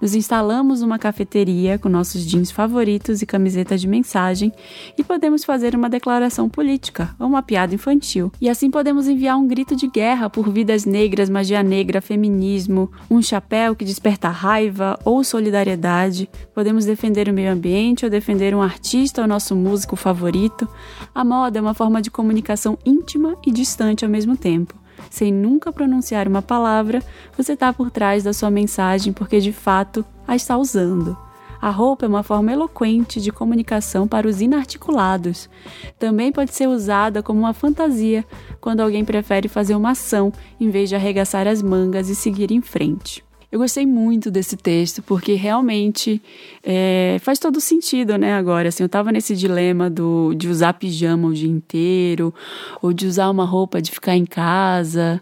Nos 0.00 0.14
instalamos 0.14 0.80
numa 0.80 0.98
cafeteria 0.98 1.76
com 1.76 1.88
nossos 1.88 2.24
jeans 2.24 2.52
favoritos 2.52 3.20
e 3.20 3.26
camiseta 3.26 3.76
de 3.76 3.88
mensagem 3.88 4.52
e 4.96 5.02
podemos 5.02 5.44
fazer 5.44 5.74
uma 5.74 5.88
declaração 5.88 6.48
política 6.48 7.14
ou 7.18 7.26
uma 7.26 7.42
piada 7.42 7.74
infantil. 7.74 8.30
E 8.40 8.48
assim 8.48 8.70
podemos 8.70 9.08
enviar 9.08 9.36
um 9.36 9.48
grito 9.48 9.74
de 9.74 9.88
guerra 9.88 10.30
por 10.30 10.50
vidas 10.50 10.84
negras, 10.84 11.28
magia 11.28 11.64
negra, 11.64 12.00
feminismo, 12.00 12.90
um 13.10 13.20
chapéu 13.20 13.74
que 13.74 13.84
desperta 13.84 14.28
raiva 14.28 14.96
ou 15.04 15.24
solidariedade. 15.24 16.30
Podemos 16.54 16.84
defender 16.84 17.28
o 17.28 17.32
meio 17.32 17.52
ambiente 17.52 18.04
ou 18.04 18.10
defender 18.10 18.54
um 18.54 18.62
artista 18.62 19.22
ou 19.22 19.26
nosso 19.26 19.56
músico 19.56 19.96
favorito. 19.96 20.68
A 21.12 21.24
moda 21.24 21.58
é 21.58 21.62
uma 21.62 21.74
forma 21.74 22.00
de 22.00 22.10
comunicação 22.10 22.78
íntima 22.86 23.34
e 23.44 23.50
distante 23.50 24.04
ao 24.04 24.10
mesmo 24.10 24.36
tempo 24.36 24.74
sem 25.10 25.32
nunca 25.32 25.72
pronunciar 25.72 26.28
uma 26.28 26.42
palavra, 26.42 27.02
você 27.36 27.52
está 27.52 27.72
por 27.72 27.90
trás 27.90 28.24
da 28.24 28.32
sua 28.32 28.50
mensagem 28.50 29.12
porque 29.12 29.40
de 29.40 29.52
fato 29.52 30.04
a 30.26 30.36
está 30.36 30.56
usando. 30.56 31.16
A 31.60 31.70
roupa 31.70 32.06
é 32.06 32.08
uma 32.08 32.22
forma 32.22 32.52
eloquente 32.52 33.20
de 33.20 33.32
comunicação 33.32 34.06
para 34.06 34.28
os 34.28 34.40
inarticulados. 34.40 35.50
Também 35.98 36.30
pode 36.30 36.54
ser 36.54 36.68
usada 36.68 37.22
como 37.22 37.40
uma 37.40 37.52
fantasia 37.52 38.24
quando 38.60 38.80
alguém 38.80 39.04
prefere 39.04 39.48
fazer 39.48 39.74
uma 39.74 39.90
ação 39.90 40.32
em 40.60 40.70
vez 40.70 40.88
de 40.88 40.94
arregaçar 40.94 41.48
as 41.48 41.60
mangas 41.60 42.08
e 42.08 42.14
seguir 42.14 42.52
em 42.52 42.60
frente. 42.60 43.27
Eu 43.50 43.58
gostei 43.60 43.86
muito 43.86 44.30
desse 44.30 44.58
texto, 44.58 45.02
porque 45.02 45.32
realmente 45.32 46.20
é, 46.62 47.16
faz 47.20 47.38
todo 47.38 47.60
sentido, 47.62 48.18
né? 48.18 48.34
Agora, 48.34 48.68
assim, 48.68 48.82
eu 48.82 48.88
tava 48.90 49.10
nesse 49.10 49.34
dilema 49.34 49.88
do, 49.88 50.34
de 50.34 50.48
usar 50.48 50.74
pijama 50.74 51.28
o 51.28 51.32
dia 51.32 51.48
inteiro, 51.48 52.34
ou 52.82 52.92
de 52.92 53.06
usar 53.06 53.30
uma 53.30 53.46
roupa 53.46 53.80
de 53.80 53.90
ficar 53.90 54.14
em 54.14 54.26
casa. 54.26 55.18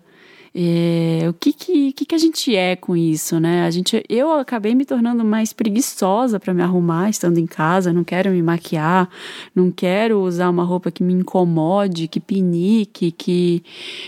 É, 0.58 1.28
o 1.28 1.34
que, 1.34 1.52
que, 1.52 1.92
que, 1.92 2.14
a 2.14 2.18
gente 2.18 2.56
é 2.56 2.75
com 2.75 2.96
isso, 2.96 3.38
né? 3.38 3.66
A 3.66 3.70
gente, 3.70 4.02
eu 4.08 4.32
acabei 4.32 4.75
me 4.75 4.86
tornando 4.86 5.22
mais 5.22 5.52
preguiçosa 5.52 6.40
para 6.40 6.54
me 6.54 6.62
arrumar 6.62 7.10
estando 7.10 7.36
em 7.36 7.46
casa, 7.46 7.92
não 7.92 8.02
quero 8.02 8.30
me 8.30 8.40
maquiar, 8.40 9.06
não 9.54 9.70
quero 9.70 10.18
usar 10.18 10.48
uma 10.48 10.64
roupa 10.64 10.90
que 10.90 11.02
me 11.02 11.12
incomode, 11.12 12.08
que 12.08 12.18
pinique, 12.18 13.12
que 13.12 13.62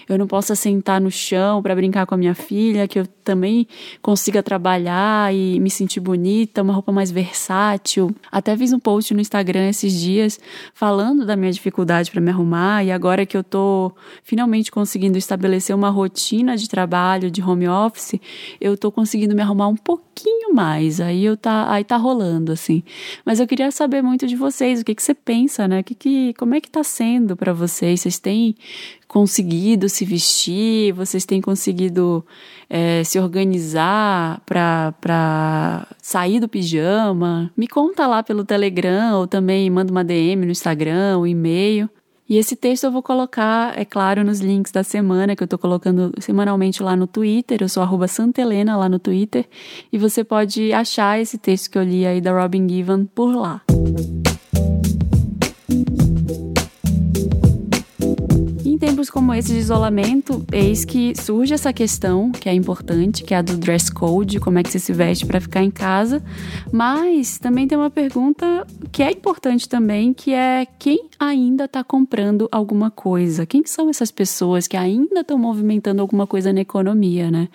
eu 0.08 0.16
não 0.16 0.26
possa 0.26 0.54
sentar 0.54 1.02
no 1.02 1.10
chão 1.10 1.62
para 1.62 1.74
brincar 1.74 2.06
com 2.06 2.14
a 2.14 2.18
minha 2.18 2.34
filha, 2.34 2.88
que 2.88 2.98
eu 2.98 3.06
também 3.22 3.68
consiga 4.00 4.42
trabalhar 4.42 5.34
e 5.34 5.60
me 5.60 5.68
sentir 5.68 6.00
bonita, 6.00 6.62
uma 6.62 6.72
roupa 6.72 6.90
mais 6.90 7.10
versátil. 7.10 8.10
Até 8.32 8.56
fiz 8.56 8.72
um 8.72 8.80
post 8.80 9.12
no 9.12 9.20
Instagram 9.20 9.68
esses 9.68 9.92
dias 9.92 10.40
falando 10.72 11.26
da 11.26 11.36
minha 11.36 11.52
dificuldade 11.52 12.10
para 12.10 12.22
me 12.22 12.30
arrumar 12.30 12.82
e 12.84 12.90
agora 12.90 13.26
que 13.26 13.36
eu 13.36 13.44
tô 13.44 13.92
finalmente 14.22 14.70
conseguindo 14.70 15.18
estabelecer 15.18 15.76
uma 15.76 15.90
rotina 15.90 16.37
rotina 16.38 16.56
de 16.56 16.68
trabalho, 16.68 17.30
de 17.30 17.42
home 17.42 17.68
office, 17.68 18.20
eu 18.60 18.76
tô 18.76 18.92
conseguindo 18.92 19.34
me 19.34 19.42
arrumar 19.42 19.68
um 19.68 19.76
pouquinho 19.76 20.54
mais. 20.54 21.00
Aí 21.00 21.24
eu 21.24 21.36
tá, 21.36 21.70
aí 21.70 21.84
tá 21.84 21.96
rolando 21.96 22.52
assim. 22.52 22.82
Mas 23.24 23.40
eu 23.40 23.46
queria 23.46 23.70
saber 23.70 24.02
muito 24.02 24.26
de 24.26 24.36
vocês, 24.36 24.80
o 24.80 24.84
que 24.84 24.94
que 24.94 25.02
você 25.02 25.14
pensa, 25.14 25.66
né? 25.66 25.82
Que 25.82 25.94
que 25.94 26.34
como 26.34 26.54
é 26.54 26.60
que 26.60 26.70
tá 26.70 26.84
sendo 26.84 27.36
para 27.36 27.52
vocês? 27.52 28.00
Vocês 28.00 28.18
têm 28.18 28.54
conseguido 29.06 29.88
se 29.88 30.04
vestir? 30.04 30.92
Vocês 30.92 31.24
têm 31.24 31.40
conseguido 31.40 32.24
é, 32.68 33.02
se 33.04 33.18
organizar 33.18 34.40
para 34.46 35.86
sair 36.00 36.40
do 36.40 36.48
pijama? 36.48 37.50
Me 37.56 37.66
conta 37.66 38.06
lá 38.06 38.22
pelo 38.22 38.44
Telegram 38.44 39.18
ou 39.18 39.26
também 39.26 39.68
manda 39.70 39.90
uma 39.90 40.04
DM 40.04 40.44
no 40.44 40.52
Instagram, 40.52 41.18
um 41.18 41.26
e-mail. 41.26 41.90
E 42.28 42.36
esse 42.36 42.54
texto 42.54 42.84
eu 42.84 42.92
vou 42.92 43.02
colocar, 43.02 43.78
é 43.78 43.84
claro, 43.84 44.22
nos 44.22 44.40
links 44.40 44.70
da 44.70 44.84
semana, 44.84 45.34
que 45.34 45.42
eu 45.42 45.46
estou 45.46 45.58
colocando 45.58 46.12
semanalmente 46.20 46.82
lá 46.82 46.94
no 46.94 47.06
Twitter. 47.06 47.58
Eu 47.62 47.68
sou 47.68 47.82
Santelena 48.06 48.76
lá 48.76 48.88
no 48.88 48.98
Twitter. 48.98 49.46
E 49.90 49.96
você 49.96 50.22
pode 50.22 50.72
achar 50.72 51.18
esse 51.18 51.38
texto 51.38 51.70
que 51.70 51.78
eu 51.78 51.82
li 51.82 52.06
aí 52.06 52.20
da 52.20 52.38
Robin 52.38 52.68
Given 52.68 53.06
por 53.06 53.34
lá. 53.34 53.62
Tempos 58.78 59.10
como 59.10 59.34
esse 59.34 59.52
de 59.52 59.58
isolamento, 59.58 60.44
eis 60.52 60.84
que 60.84 61.12
surge 61.20 61.52
essa 61.52 61.72
questão, 61.72 62.30
que 62.30 62.48
é 62.48 62.54
importante, 62.54 63.24
que 63.24 63.34
é 63.34 63.38
a 63.38 63.42
do 63.42 63.56
dress 63.56 63.92
code, 63.92 64.40
como 64.40 64.58
é 64.58 64.62
que 64.62 64.70
você 64.70 64.78
se 64.78 64.92
veste 64.92 65.26
para 65.26 65.40
ficar 65.40 65.62
em 65.62 65.70
casa. 65.70 66.22
Mas 66.72 67.38
também 67.38 67.66
tem 67.66 67.76
uma 67.76 67.90
pergunta 67.90 68.66
que 68.92 69.02
é 69.02 69.10
importante 69.10 69.68
também, 69.68 70.12
que 70.12 70.32
é 70.32 70.66
quem 70.78 71.08
ainda 71.18 71.64
está 71.64 71.82
comprando 71.82 72.48
alguma 72.52 72.90
coisa? 72.90 73.44
Quem 73.44 73.64
são 73.66 73.90
essas 73.90 74.10
pessoas 74.10 74.68
que 74.68 74.76
ainda 74.76 75.20
estão 75.20 75.36
movimentando 75.36 76.00
alguma 76.00 76.26
coisa 76.26 76.52
na 76.52 76.60
economia, 76.60 77.30
né? 77.30 77.48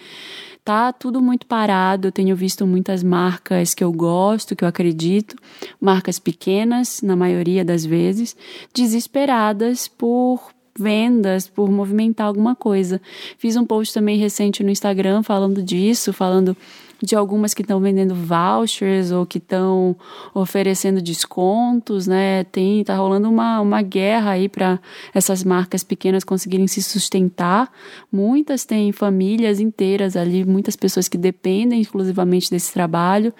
tá 0.63 0.94
tudo 0.94 1.22
muito 1.22 1.46
parado. 1.46 2.08
Eu 2.08 2.12
tenho 2.12 2.36
visto 2.36 2.65
muitas 2.65 3.03
marcas 3.03 3.74
que 3.74 3.84
eu 3.84 3.92
gosto, 3.92 4.56
que 4.56 4.63
eu 4.63 4.68
acredito, 4.68 5.36
marcas 5.80 6.20
pequenas, 6.20 7.01
na 7.01 7.15
maioria 7.15 7.65
das 7.65 7.86
vezes, 7.86 8.36
desesperadas 8.74 9.88
por 9.88 10.52
vendas, 10.77 11.48
por 11.48 11.70
movimentar 11.72 12.27
alguma 12.27 12.56
coisa. 12.56 13.01
Fiz 13.38 13.56
um 13.56 13.65
post 13.65 13.94
também 13.94 14.18
recente 14.18 14.63
no 14.63 14.70
Instagram 14.70 15.24
falando 15.24 15.62
disso, 15.62 16.13
falando 16.13 16.56
de 17.03 17.17
algumas 17.17 17.53
que 17.53 17.62
estão 17.62 17.81
vendendo 17.81 18.15
vouchers 18.15 19.12
ou 19.12 19.25
que 19.25 19.38
estão 19.38 19.93
oferecendo 20.33 21.01
descontos, 21.01 22.07
né? 22.07 22.45
Tem 22.45 22.81
tá 22.81 22.95
rolando 22.95 23.29
uma, 23.29 23.60
uma 23.60 23.81
guerra 23.81 24.31
aí 24.31 24.48
para 24.48 24.79
essas 25.13 25.43
marcas 25.43 25.83
pequenas 25.83 26.24
conseguirem 26.24 26.65
se 26.65 26.81
sustentar. 26.81 27.69
Muitas 28.10 28.63
têm 28.63 28.93
famílias 28.93 29.60
inteiras 29.60 30.15
ali, 30.15 30.45
muitas 30.45 30.77
pessoas 30.77 31.10
que 31.10 31.17
dependem 31.17 31.81
exclusivamente 31.81 32.50
desse 32.50 32.72
trabalho. 32.72 33.33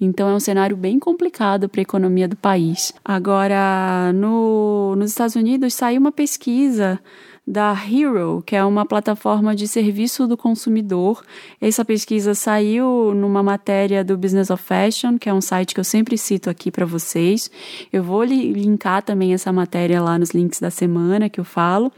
Então 0.00 0.26
é 0.30 0.34
um 0.34 0.40
cenário 0.40 0.74
bem 0.74 0.98
complicado 0.98 1.68
para 1.68 1.82
a 1.82 1.82
economia 1.82 2.26
do 2.26 2.36
país. 2.36 2.94
Agora, 3.04 4.12
no, 4.14 4.96
nos 4.96 5.10
Estados 5.10 5.36
Unidos 5.36 5.74
saiu 5.74 6.00
uma 6.00 6.12
pesquisa 6.12 6.98
da 7.46 7.72
Hero, 7.72 8.42
que 8.46 8.54
é 8.54 8.64
uma 8.64 8.86
plataforma 8.86 9.54
de 9.54 9.66
serviço 9.66 10.26
do 10.26 10.36
consumidor. 10.36 11.22
Essa 11.60 11.84
pesquisa 11.84 12.34
saiu 12.34 13.12
numa 13.14 13.42
matéria 13.42 14.04
do 14.04 14.16
Business 14.16 14.50
of 14.50 14.62
Fashion, 14.62 15.18
que 15.18 15.28
é 15.28 15.34
um 15.34 15.40
site 15.40 15.74
que 15.74 15.80
eu 15.80 15.84
sempre 15.84 16.16
cito 16.16 16.48
aqui 16.48 16.70
para 16.70 16.86
vocês. 16.86 17.50
Eu 17.92 18.02
vou 18.02 18.22
linkar 18.22 19.02
também 19.02 19.34
essa 19.34 19.52
matéria 19.52 20.00
lá 20.00 20.18
nos 20.18 20.30
links 20.30 20.60
da 20.60 20.70
semana 20.70 21.28
que 21.28 21.40
eu 21.40 21.44
falo 21.44 21.92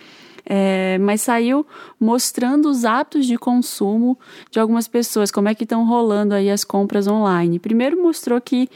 é, 0.45 0.99
mas 0.99 1.21
saiu 1.21 1.67
mostrando 1.99 2.69
os 2.69 2.85
hábitos 2.85 3.27
de 3.27 3.39
consumo 3.39 4.19
de 4.51 4.59
algumas 4.59 4.89
pessoas, 4.89 5.31
como 5.31 5.49
é 5.49 5.55
que 5.55 5.65
estão 5.65 5.87
rolando 5.87 6.35
aí 6.35 6.51
as 6.51 6.65
compras 6.65 7.07
online. 7.07 7.59
Primeiro 7.59 8.01
mostrou 8.03 8.41
que 8.41 8.69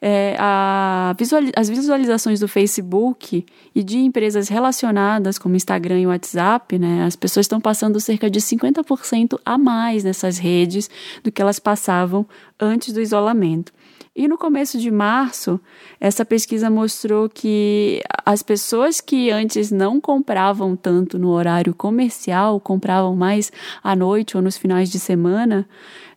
é, 0.00 0.36
a 0.38 1.14
as 1.56 1.68
visualizações 1.68 2.40
do 2.40 2.48
Facebook 2.48 3.44
e 3.74 3.82
de 3.82 3.98
empresas 3.98 4.48
relacionadas 4.48 5.38
como 5.38 5.56
Instagram 5.56 6.00
e 6.00 6.06
WhatsApp, 6.06 6.78
né, 6.78 7.04
as 7.04 7.16
pessoas 7.16 7.44
estão 7.44 7.60
passando 7.60 8.00
cerca 8.00 8.28
de 8.28 8.40
50% 8.40 9.38
a 9.44 9.56
mais 9.56 10.04
nessas 10.04 10.38
redes 10.38 10.90
do 11.22 11.30
que 11.30 11.40
elas 11.40 11.58
passavam 11.58 12.26
antes 12.58 12.92
do 12.92 13.00
isolamento. 13.00 13.72
E 14.14 14.28
no 14.28 14.36
começo 14.36 14.78
de 14.78 14.90
março, 14.90 15.58
essa 15.98 16.22
pesquisa 16.22 16.68
mostrou 16.68 17.30
que 17.30 18.02
as 18.26 18.42
pessoas 18.42 19.00
que 19.00 19.30
antes 19.30 19.70
não 19.70 19.98
compravam 19.98 20.76
tanto 20.76 21.18
no 21.18 21.30
horário 21.30 21.74
comercial, 21.74 22.60
compravam 22.60 23.16
mais 23.16 23.50
à 23.82 23.96
noite 23.96 24.36
ou 24.36 24.42
nos 24.42 24.58
finais 24.58 24.90
de 24.90 24.98
semana, 24.98 25.66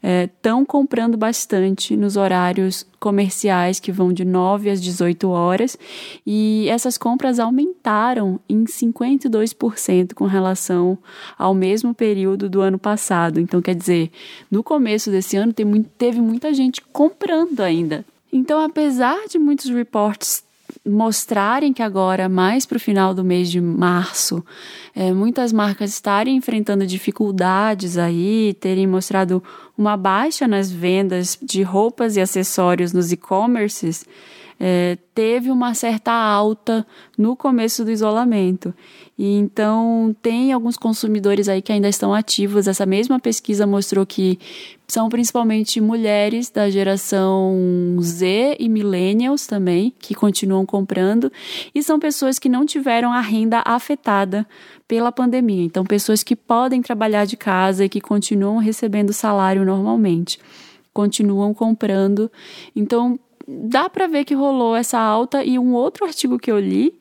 estão 0.05 0.61
é, 0.61 0.65
comprando 0.65 1.17
bastante 1.17 1.97
nos 1.97 2.15
horários 2.15 2.85
comerciais 2.99 3.79
que 3.79 3.91
vão 3.91 4.13
de 4.13 4.23
9 4.23 4.69
às 4.69 4.79
18 4.79 5.27
horas 5.29 5.77
e 6.25 6.67
essas 6.69 6.97
compras 6.97 7.39
aumentaram 7.39 8.39
em 8.47 8.65
52% 8.65 10.13
com 10.13 10.25
relação 10.25 10.97
ao 11.37 11.55
mesmo 11.55 11.93
período 11.93 12.47
do 12.47 12.61
ano 12.61 12.77
passado. 12.77 13.39
Então, 13.39 13.61
quer 13.61 13.73
dizer, 13.73 14.11
no 14.51 14.63
começo 14.63 15.09
desse 15.09 15.37
ano 15.37 15.53
teve 15.53 16.21
muita 16.21 16.53
gente 16.53 16.81
comprando 16.81 17.61
ainda. 17.61 18.05
Então, 18.31 18.59
apesar 18.59 19.27
de 19.27 19.39
muitos 19.39 19.69
reportes 19.69 20.44
mostrarem 20.85 21.73
que 21.73 21.81
agora, 21.81 22.29
mais 22.29 22.65
para 22.65 22.77
o 22.77 22.79
final 22.79 23.13
do 23.13 23.23
mês 23.23 23.49
de 23.49 23.59
março, 23.59 24.45
é, 24.95 25.11
muitas 25.11 25.51
marcas 25.51 25.91
estarem 25.91 26.35
enfrentando 26.35 26.85
dificuldades 26.85 27.97
aí, 27.97 28.55
terem 28.59 28.85
mostrado 28.85 29.43
uma 29.77 29.97
baixa 29.97 30.47
nas 30.47 30.69
vendas 30.69 31.37
de 31.41 31.63
roupas 31.63 32.15
e 32.15 32.21
acessórios 32.21 32.93
nos 32.93 33.11
e-commerces, 33.11 34.05
é, 34.59 34.97
teve 35.13 35.51
uma 35.51 35.73
certa 35.73 36.11
alta 36.11 36.85
no 37.17 37.35
começo 37.35 37.83
do 37.83 37.91
isolamento. 37.91 38.73
E 39.17 39.37
então 39.37 40.15
tem 40.21 40.51
alguns 40.51 40.77
consumidores 40.77 41.47
aí 41.47 41.61
que 41.61 41.71
ainda 41.71 41.87
estão 41.87 42.13
ativos. 42.13 42.67
Essa 42.67 42.85
mesma 42.85 43.19
pesquisa 43.19 43.65
mostrou 43.65 44.05
que 44.05 44.39
são 44.87 45.09
principalmente 45.09 45.81
mulheres 45.81 46.49
da 46.49 46.69
geração 46.69 47.97
Z 48.01 48.57
e 48.59 48.69
millennials 48.69 49.47
também 49.47 49.93
que 49.97 50.13
continuam 50.13 50.65
comprando 50.65 51.31
e 51.73 51.81
são 51.81 51.99
pessoas 51.99 52.37
que 52.37 52.49
não 52.49 52.65
tiveram 52.65 53.11
a 53.11 53.21
renda 53.21 53.61
afetada 53.65 54.45
pela 54.87 55.11
pandemia. 55.11 55.63
Então 55.63 55.83
pessoas 55.85 56.23
que 56.23 56.35
podem 56.35 56.81
trabalhar 56.81 57.25
de 57.25 57.35
casa 57.37 57.85
e 57.85 57.89
que 57.89 58.01
continuam 58.01 58.57
recebendo 58.57 59.11
salário 59.11 59.65
normalmente, 59.65 60.39
continuam 60.93 61.53
comprando. 61.53 62.31
Então 62.75 63.19
dá 63.47 63.89
para 63.89 64.07
ver 64.07 64.25
que 64.25 64.33
rolou 64.33 64.75
essa 64.75 64.99
alta 64.99 65.43
e 65.43 65.57
um 65.59 65.73
outro 65.73 66.05
artigo 66.05 66.39
que 66.39 66.51
eu 66.51 66.59
li 66.59 66.93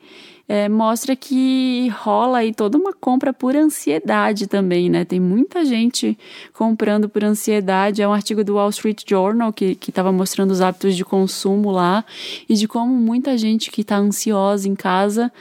é, 0.47 0.69
mostra 0.69 1.15
que 1.15 1.87
rola 1.89 2.39
aí 2.39 2.53
toda 2.53 2.77
uma 2.77 2.93
compra 2.93 3.33
por 3.33 3.55
ansiedade 3.55 4.45
também, 4.45 4.89
né? 4.89 5.03
Tem 5.03 5.19
muita 5.19 5.65
gente 5.65 6.17
comprando 6.53 7.09
por 7.09 7.23
ansiedade. 7.23 8.01
É 8.01 8.07
um 8.07 8.13
artigo 8.13 8.43
do 8.43 8.55
Wall 8.55 8.69
Street 8.69 9.03
Journal 9.07 9.51
que 9.51 9.77
estava 9.87 10.11
mostrando 10.11 10.51
os 10.51 10.61
hábitos 10.61 10.95
de 10.95 11.03
consumo 11.03 11.71
lá 11.71 12.05
e 12.47 12.53
de 12.53 12.67
como 12.67 12.93
muita 12.93 13.37
gente 13.37 13.71
que 13.71 13.81
está 13.81 13.97
ansiosa 13.97 14.69
em 14.69 14.75
casa 14.75 15.31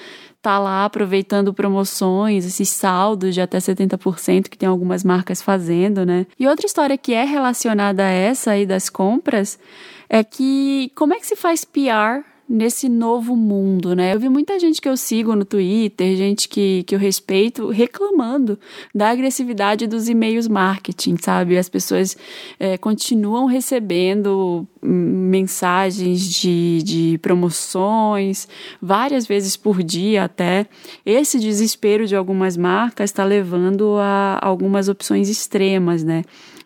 tá 0.44 0.58
lá 0.58 0.84
aproveitando 0.84 1.54
promoções, 1.54 2.44
esses 2.44 2.68
saldos 2.68 3.32
de 3.32 3.40
até 3.40 3.56
70% 3.56 4.50
que 4.50 4.58
tem 4.58 4.68
algumas 4.68 5.02
marcas 5.02 5.40
fazendo, 5.40 6.04
né? 6.04 6.26
E 6.38 6.46
outra 6.46 6.66
história 6.66 6.98
que 6.98 7.14
é 7.14 7.24
relacionada 7.24 8.04
a 8.04 8.10
essa 8.10 8.50
aí 8.50 8.66
das 8.66 8.90
compras 8.90 9.58
é 10.06 10.22
que 10.22 10.92
como 10.94 11.14
é 11.14 11.18
que 11.18 11.26
se 11.26 11.34
faz 11.34 11.64
PR 11.64 12.33
nesse 12.48 12.88
novo 12.88 13.34
mundo, 13.34 13.94
né? 13.94 14.14
Eu 14.14 14.20
vi 14.20 14.28
muita 14.28 14.58
gente 14.58 14.80
que 14.80 14.88
eu 14.88 14.96
sigo 14.96 15.34
no 15.34 15.44
Twitter, 15.44 16.14
gente 16.16 16.48
que, 16.48 16.82
que 16.84 16.94
eu 16.94 16.98
respeito, 16.98 17.68
reclamando 17.68 18.58
da 18.94 19.10
agressividade 19.10 19.86
dos 19.86 20.08
e-mails 20.08 20.46
marketing, 20.46 21.16
sabe? 21.20 21.56
As 21.56 21.68
pessoas 21.68 22.16
é, 22.60 22.76
continuam 22.76 23.46
recebendo 23.46 24.66
mensagens 24.82 26.28
de, 26.28 26.82
de 26.82 27.18
promoções 27.18 28.46
várias 28.80 29.26
vezes 29.26 29.56
por 29.56 29.82
dia 29.82 30.24
até. 30.24 30.66
Esse 31.04 31.40
desespero 31.40 32.06
de 32.06 32.14
algumas 32.14 32.56
marcas 32.56 33.10
está 33.10 33.24
levando 33.24 33.96
a 33.98 34.38
algumas 34.42 34.88
opções 34.88 35.30
extremas, 35.30 36.04
né? 36.04 36.22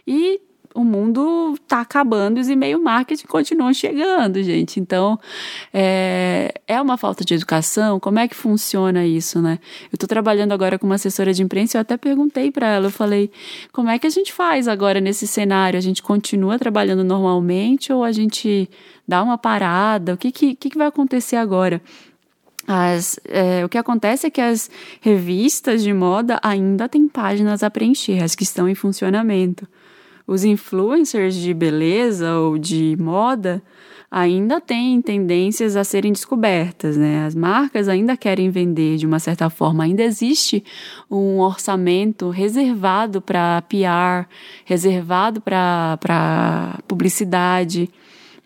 E 0.06 0.40
o 0.74 0.84
mundo 0.84 1.54
está 1.54 1.80
acabando 1.80 2.38
e 2.38 2.40
os 2.40 2.48
e-mail 2.48 2.82
marketing 2.82 3.26
continuam 3.26 3.72
chegando, 3.72 4.42
gente. 4.42 4.78
Então, 4.78 5.18
é, 5.72 6.52
é 6.66 6.80
uma 6.80 6.96
falta 6.96 7.24
de 7.24 7.34
educação? 7.34 7.98
Como 7.98 8.18
é 8.18 8.28
que 8.28 8.34
funciona 8.34 9.04
isso, 9.04 9.40
né? 9.40 9.58
Eu 9.84 9.96
estou 9.96 10.08
trabalhando 10.08 10.52
agora 10.52 10.78
com 10.78 10.86
uma 10.86 10.94
assessora 10.96 11.32
de 11.32 11.42
imprensa 11.42 11.78
eu 11.78 11.82
até 11.82 11.96
perguntei 11.96 12.50
para 12.50 12.68
ela, 12.68 12.86
eu 12.86 12.90
falei, 12.90 13.30
como 13.72 13.88
é 13.88 13.98
que 13.98 14.06
a 14.06 14.10
gente 14.10 14.32
faz 14.32 14.68
agora 14.68 15.00
nesse 15.00 15.26
cenário? 15.26 15.78
A 15.78 15.82
gente 15.82 16.02
continua 16.02 16.58
trabalhando 16.58 17.02
normalmente 17.02 17.92
ou 17.92 18.04
a 18.04 18.12
gente 18.12 18.68
dá 19.06 19.22
uma 19.22 19.38
parada? 19.38 20.14
O 20.14 20.16
que, 20.16 20.30
que, 20.30 20.54
que 20.54 20.78
vai 20.78 20.86
acontecer 20.86 21.36
agora? 21.36 21.80
As, 22.66 23.18
é, 23.24 23.64
o 23.64 23.68
que 23.68 23.78
acontece 23.78 24.26
é 24.26 24.30
que 24.30 24.42
as 24.42 24.70
revistas 25.00 25.82
de 25.82 25.92
moda 25.92 26.38
ainda 26.42 26.86
têm 26.86 27.08
páginas 27.08 27.62
a 27.62 27.70
preencher, 27.70 28.22
as 28.22 28.34
que 28.34 28.42
estão 28.42 28.68
em 28.68 28.74
funcionamento 28.74 29.66
os 30.28 30.44
influencers 30.44 31.34
de 31.34 31.54
beleza 31.54 32.34
ou 32.34 32.58
de 32.58 32.94
moda 33.00 33.62
ainda 34.10 34.60
têm 34.60 35.00
tendências 35.00 35.74
a 35.74 35.82
serem 35.82 36.12
descobertas, 36.12 36.98
né? 36.98 37.24
As 37.24 37.34
marcas 37.34 37.88
ainda 37.88 38.16
querem 38.16 38.50
vender 38.50 38.98
de 38.98 39.06
uma 39.06 39.18
certa 39.18 39.48
forma, 39.48 39.84
ainda 39.84 40.02
existe 40.02 40.62
um 41.10 41.40
orçamento 41.40 42.28
reservado 42.28 43.22
para 43.22 43.62
PR, 43.62 44.28
reservado 44.66 45.40
para 45.40 46.78
publicidade. 46.86 47.88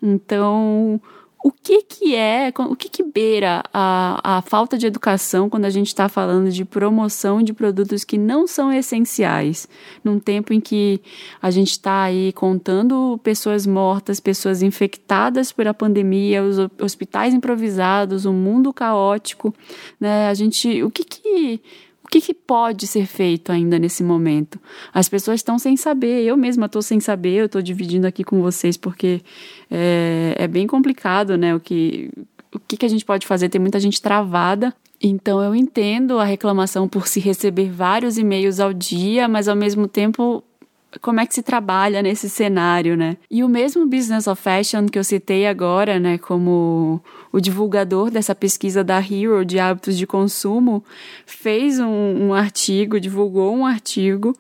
Então, 0.01 1.01
o 1.43 1.51
que 1.51 1.83
que 1.83 2.15
é, 2.15 2.53
o 2.57 2.77
que 2.77 2.89
que 2.89 3.03
beira 3.03 3.63
a, 3.73 4.39
a 4.39 4.43
falta 4.43 4.79
de 4.79 4.87
educação 4.87 5.51
quando 5.51 5.65
a 5.65 5.71
gente 5.71 5.89
está 5.89 6.09
falando 6.09 6.51
de 6.51 6.65
promoção 6.65 7.43
de 7.43 7.53
produtos 7.53 8.05
que 8.05 8.17
não 8.17 8.47
são 8.47 8.73
essenciais, 8.73 9.69
num 10.05 10.21
tempo 10.21 10.53
em 10.53 10.61
que 10.61 11.01
a 11.41 11.51
gente 11.51 11.73
está 11.73 12.03
aí 12.03 12.33
contando 12.33 13.19
pessoas 13.25 13.67
mortas, 13.67 14.21
pessoas 14.21 14.63
infectadas 14.63 15.51
por 15.51 15.67
a 15.67 15.75
pandemia, 15.75 16.43
os 16.45 16.59
hospitais 16.81 17.35
improvisados, 17.35 18.25
um 18.25 18.33
mundo 18.33 18.73
caótico, 18.73 19.53
né? 20.01 20.29
A 20.29 20.35
gente, 20.35 20.83
o 20.83 20.91
que 20.91 21.03
que 21.05 21.61
que, 22.13 22.21
que 22.21 22.35
pode 22.35 22.87
ser 22.87 23.07
feito 23.07 23.51
ainda 23.51 23.79
nesse 23.79 24.05
momento? 24.05 24.61
As 24.93 25.09
pessoas 25.09 25.41
estão 25.41 25.59
sem 25.59 25.79
saber, 25.79 26.23
eu 26.25 26.37
mesma 26.37 26.67
estou 26.67 26.83
sem 26.83 27.01
saber, 27.01 27.41
eu 27.41 27.47
estou 27.47 27.63
dividindo 27.63 28.07
aqui 28.07 28.23
com 28.23 28.43
vocês 28.43 28.77
porque 28.77 29.23
é, 29.71 30.35
é 30.39 30.47
bem 30.47 30.67
complicado, 30.67 31.39
né? 31.39 31.55
O 31.55 31.61
que, 31.61 32.11
o 32.55 32.61
que, 32.61 32.77
que 32.77 32.85
a 32.85 32.89
gente 32.89 33.05
pode 33.05 33.27
fazer? 33.27 33.49
Tem 33.49 33.61
muita 33.61 33.81
gente 33.81 34.03
travada. 34.03 34.75
Então 35.01 35.43
eu 35.43 35.55
entendo 35.55 36.19
a 36.19 36.25
reclamação 36.25 36.87
por 36.87 37.09
se 37.09 37.19
receber 37.19 37.71
vários 37.71 38.19
e-mails 38.19 38.61
ao 38.61 38.75
dia, 38.75 39.27
mas 39.27 39.49
ao 39.49 39.57
mesmo 39.57 39.89
tempo 39.89 40.45
como 41.01 41.21
é 41.21 41.27
que 41.27 41.35
se 41.35 41.43
trabalha 41.43 42.03
nesse 42.03 42.29
cenário, 42.29 42.97
né? 42.97 43.17
E 43.31 43.43
o 43.43 43.49
mesmo 43.49 43.87
Business 43.87 44.27
of 44.27 44.41
Fashion 44.41 44.87
que 44.87 44.99
eu 44.99 45.05
citei 45.05 45.47
agora, 45.47 45.99
né, 45.99 46.19
como 46.19 47.01
o 47.33 47.41
divulgador 47.41 48.11
dessa 48.11 48.35
pesquisa 48.35 48.85
da 48.85 48.99
Hero 48.99 49.45
de 49.45 49.59
hábitos 49.59 49.97
de 49.97 50.07
consumo, 50.07 50.85
fez 51.25 51.81
um, 51.81 52.29
um 52.29 52.35
artigo, 52.35 53.01
divulgou 53.01 53.57
um 53.57 53.65
artigo 53.65 54.35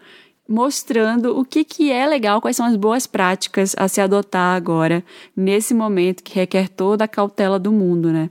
mostrando 0.49 1.38
o 1.38 1.44
que, 1.44 1.64
que 1.64 1.90
é 1.90 2.06
legal, 2.06 2.40
quais 2.40 2.56
são 2.56 2.66
as 2.66 2.76
boas 2.76 3.06
práticas 3.06 3.75
a 3.78 3.87
se 3.87 4.00
adotar 4.00 4.56
agora, 4.56 5.04
nesse 5.37 5.72
momento 5.72 6.22
que 6.22 6.34
requer 6.34 6.68
toda 6.68 7.04
a 7.04 7.08
cautela 7.08 7.58
do 7.58 7.70
mundo, 7.72 8.12
né? 8.12 8.28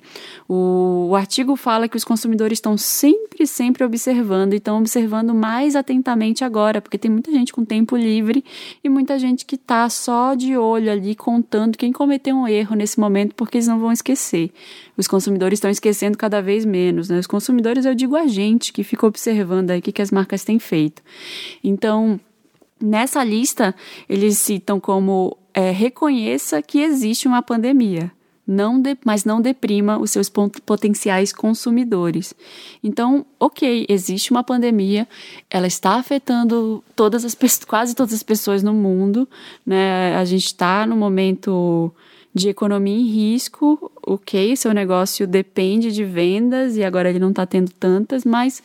O, 0.48 1.08
o 1.10 1.16
artigo 1.16 1.56
fala 1.56 1.88
que 1.88 1.96
os 1.96 2.04
consumidores 2.04 2.58
estão 2.58 2.78
sempre, 2.78 3.48
sempre 3.48 3.84
observando 3.84 4.54
e 4.54 4.58
estão 4.58 4.78
observando 4.78 5.34
mais 5.34 5.76
atentamente 5.76 6.44
agora, 6.44 6.82
porque 6.82 6.98
tem 6.98 7.10
muita 7.10 7.32
gente 7.32 7.54
com 7.54 7.64
tempo 7.64 7.96
livre 7.96 8.44
e 8.84 8.90
muita 8.90 9.18
gente 9.18 9.46
que 9.46 9.56
está 9.56 9.90
só 9.90 10.36
de 10.36 10.58
olho 10.58 10.92
ali, 10.92 11.16
contando 11.16 11.78
quem 11.78 11.92
cometeu 11.94 12.36
um 12.36 12.48
erro 12.48 12.76
nesse 12.76 13.00
momento, 13.00 13.34
porque 13.36 13.58
eles 13.58 13.68
não 13.68 13.80
vão 13.80 13.92
esquecer. 13.92 14.52
Os 15.02 15.08
consumidores 15.08 15.58
estão 15.58 15.72
esquecendo 15.72 16.18
cada 16.18 16.42
vez 16.42 16.64
menos, 16.64 17.10
né? 17.10 17.18
Os 17.18 17.28
consumidores, 17.28 17.86
eu 17.86 17.96
digo 17.96 18.16
a 18.16 18.28
gente, 18.28 18.72
que 18.72 18.84
fica 18.84 19.06
observando 19.06 19.72
aí 19.72 19.80
o 19.80 19.82
que, 19.82 19.92
que 19.92 20.02
as 20.02 20.12
marcas 20.12 20.44
têm 20.44 20.60
feito. 20.60 21.02
Então, 21.64 22.20
Nessa 22.82 23.24
lista, 23.24 23.76
eles 24.10 24.40
citam 24.40 24.80
como 24.80 25.38
é, 25.54 25.70
reconheça 25.70 26.62
que 26.64 26.80
existe 26.80 27.28
uma 27.28 27.44
pandemia, 27.44 28.12
não 28.48 28.82
de, 28.82 28.98
mas 29.06 29.24
não 29.24 29.40
deprima 29.40 30.00
os 30.00 30.10
seus 30.10 30.28
potenciais 30.30 31.32
consumidores. 31.32 32.34
Então, 32.84 33.24
ok, 33.40 33.86
existe 33.88 34.32
uma 34.32 34.44
pandemia, 34.44 35.08
ela 35.48 35.68
está 35.68 35.92
afetando 35.92 36.84
todas 36.96 37.24
as 37.24 37.38
quase 37.68 37.94
todas 37.94 38.14
as 38.16 38.24
pessoas 38.24 38.64
no 38.64 38.74
mundo, 38.74 39.30
né? 39.64 40.16
A 40.16 40.26
gente 40.26 40.48
está 40.48 40.88
no 40.88 40.96
momento 40.96 41.94
de 42.34 42.48
economia 42.48 42.98
em 42.98 43.08
risco, 43.08 43.92
ok, 44.06 44.56
seu 44.56 44.74
negócio 44.74 45.28
depende 45.28 45.92
de 45.92 46.06
vendas 46.06 46.78
e 46.78 46.84
agora 46.84 47.10
ele 47.10 47.20
não 47.20 47.30
está 47.30 47.46
tendo 47.46 47.72
tantas, 47.74 48.24
mas 48.24 48.64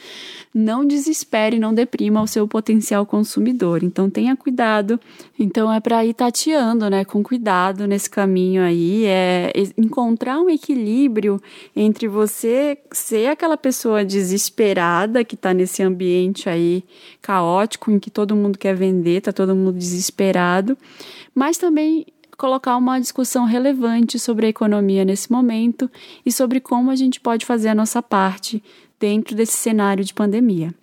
não 0.55 0.87
desespere, 0.87 1.59
não 1.59 1.75
deprima 1.75 2.23
o 2.23 2.29
seu 2.29 2.47
potencial 2.47 3.05
consumidor. 3.05 3.83
Então 3.83 4.09
tenha 4.09 4.37
cuidado. 4.37 5.01
Então 5.39 5.73
é 5.73 5.81
para 5.81 6.07
ir 6.07 6.15
tateando, 6.15 6.89
né, 6.89 7.05
com 7.05 7.23
cuidado 7.23 7.87
nesse 7.89 8.09
caminho 8.09 8.63
aí, 8.63 9.05
é 9.05 9.53
encontrar 9.77 10.41
um 10.41 10.49
equilíbrio 10.49 11.43
entre 11.75 12.07
você 12.07 12.79
ser 12.93 13.27
aquela 13.27 13.57
pessoa 13.57 14.05
desesperada 14.05 15.25
que 15.25 15.35
está 15.35 15.53
nesse 15.53 15.83
ambiente 15.83 16.49
aí 16.49 16.85
caótico 17.21 17.91
em 17.91 17.99
que 17.99 18.11
todo 18.11 18.37
mundo 18.37 18.57
quer 18.59 18.77
vender, 18.77 19.23
tá 19.23 19.33
todo 19.33 19.57
mundo 19.57 19.77
desesperado, 19.77 20.79
mas 21.35 21.59
também 21.59 22.07
colocar 22.37 22.77
uma 22.77 23.01
discussão 23.01 23.45
relevante 23.45 24.19
sobre 24.19 24.47
a 24.47 24.49
economia 24.49 25.05
nesse 25.05 25.31
momento 25.31 25.91
e 26.25 26.31
sobre 26.31 26.61
como 26.61 26.91
a 26.91 26.97
gente 26.97 27.21
pode 27.21 27.47
fazer 27.47 27.69
a 27.69 27.75
nossa 27.75 28.03
parte 28.03 28.63
dentro 28.99 29.35
desse 29.35 29.57
cenário 29.57 30.05
de 30.05 30.15
pandemia. 30.15 30.75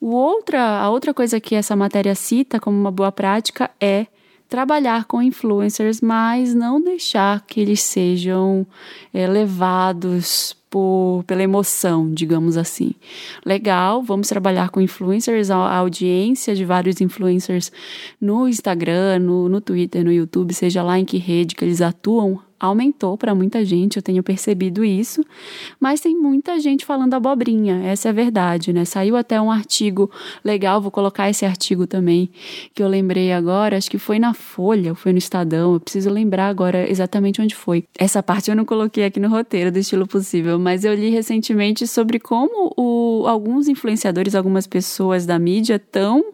O 0.00 0.10
outra, 0.14 0.80
a 0.80 0.90
outra 0.90 1.14
coisa 1.14 1.40
que 1.40 1.54
essa 1.54 1.76
matéria 1.76 2.14
cita 2.14 2.58
como 2.58 2.78
uma 2.78 2.90
boa 2.90 3.12
prática 3.12 3.70
é 3.80 4.06
trabalhar 4.48 5.04
com 5.04 5.22
influencers, 5.22 6.00
mas 6.00 6.54
não 6.54 6.80
deixar 6.80 7.40
que 7.46 7.60
eles 7.60 7.80
sejam 7.80 8.66
é, 9.14 9.26
levados 9.26 10.56
por, 10.72 11.22
pela 11.26 11.42
emoção, 11.42 12.10
digamos 12.10 12.56
assim. 12.56 12.94
Legal, 13.44 14.02
vamos 14.02 14.26
trabalhar 14.26 14.70
com 14.70 14.80
influencers, 14.80 15.50
a, 15.50 15.76
audiência 15.76 16.54
de 16.54 16.64
vários 16.64 16.98
influencers 16.98 17.70
no 18.18 18.48
Instagram, 18.48 19.18
no, 19.18 19.50
no 19.50 19.60
Twitter, 19.60 20.02
no 20.02 20.10
YouTube, 20.10 20.54
seja 20.54 20.82
lá 20.82 20.98
em 20.98 21.04
que 21.04 21.18
rede 21.18 21.54
que 21.54 21.62
eles 21.62 21.82
atuam, 21.82 22.40
aumentou 22.62 23.18
para 23.18 23.34
muita 23.34 23.64
gente, 23.64 23.96
eu 23.96 24.02
tenho 24.02 24.22
percebido 24.22 24.84
isso, 24.84 25.24
mas 25.80 26.00
tem 26.00 26.16
muita 26.16 26.60
gente 26.60 26.86
falando 26.86 27.14
abobrinha, 27.14 27.82
essa 27.84 28.08
é 28.08 28.10
a 28.10 28.12
verdade, 28.12 28.72
né? 28.72 28.84
Saiu 28.84 29.16
até 29.16 29.40
um 29.40 29.50
artigo 29.50 30.08
legal, 30.44 30.80
vou 30.80 30.92
colocar 30.92 31.28
esse 31.28 31.44
artigo 31.44 31.88
também, 31.88 32.30
que 32.72 32.80
eu 32.80 32.86
lembrei 32.86 33.32
agora, 33.32 33.76
acho 33.76 33.90
que 33.90 33.98
foi 33.98 34.20
na 34.20 34.32
Folha, 34.32 34.94
foi 34.94 35.10
no 35.10 35.18
Estadão, 35.18 35.74
eu 35.74 35.80
preciso 35.80 36.08
lembrar 36.08 36.46
agora 36.46 36.88
exatamente 36.88 37.42
onde 37.42 37.56
foi. 37.56 37.84
Essa 37.98 38.22
parte 38.22 38.48
eu 38.48 38.54
não 38.54 38.64
coloquei 38.64 39.04
aqui 39.04 39.18
no 39.18 39.28
roteiro 39.28 39.72
do 39.72 39.80
estilo 39.80 40.06
possível, 40.06 40.56
mas 40.56 40.84
eu 40.84 40.94
li 40.94 41.10
recentemente 41.10 41.84
sobre 41.88 42.20
como 42.20 42.72
o, 42.76 43.26
alguns 43.26 43.66
influenciadores, 43.66 44.36
algumas 44.36 44.68
pessoas 44.68 45.26
da 45.26 45.36
mídia 45.36 45.74
estão 45.74 46.24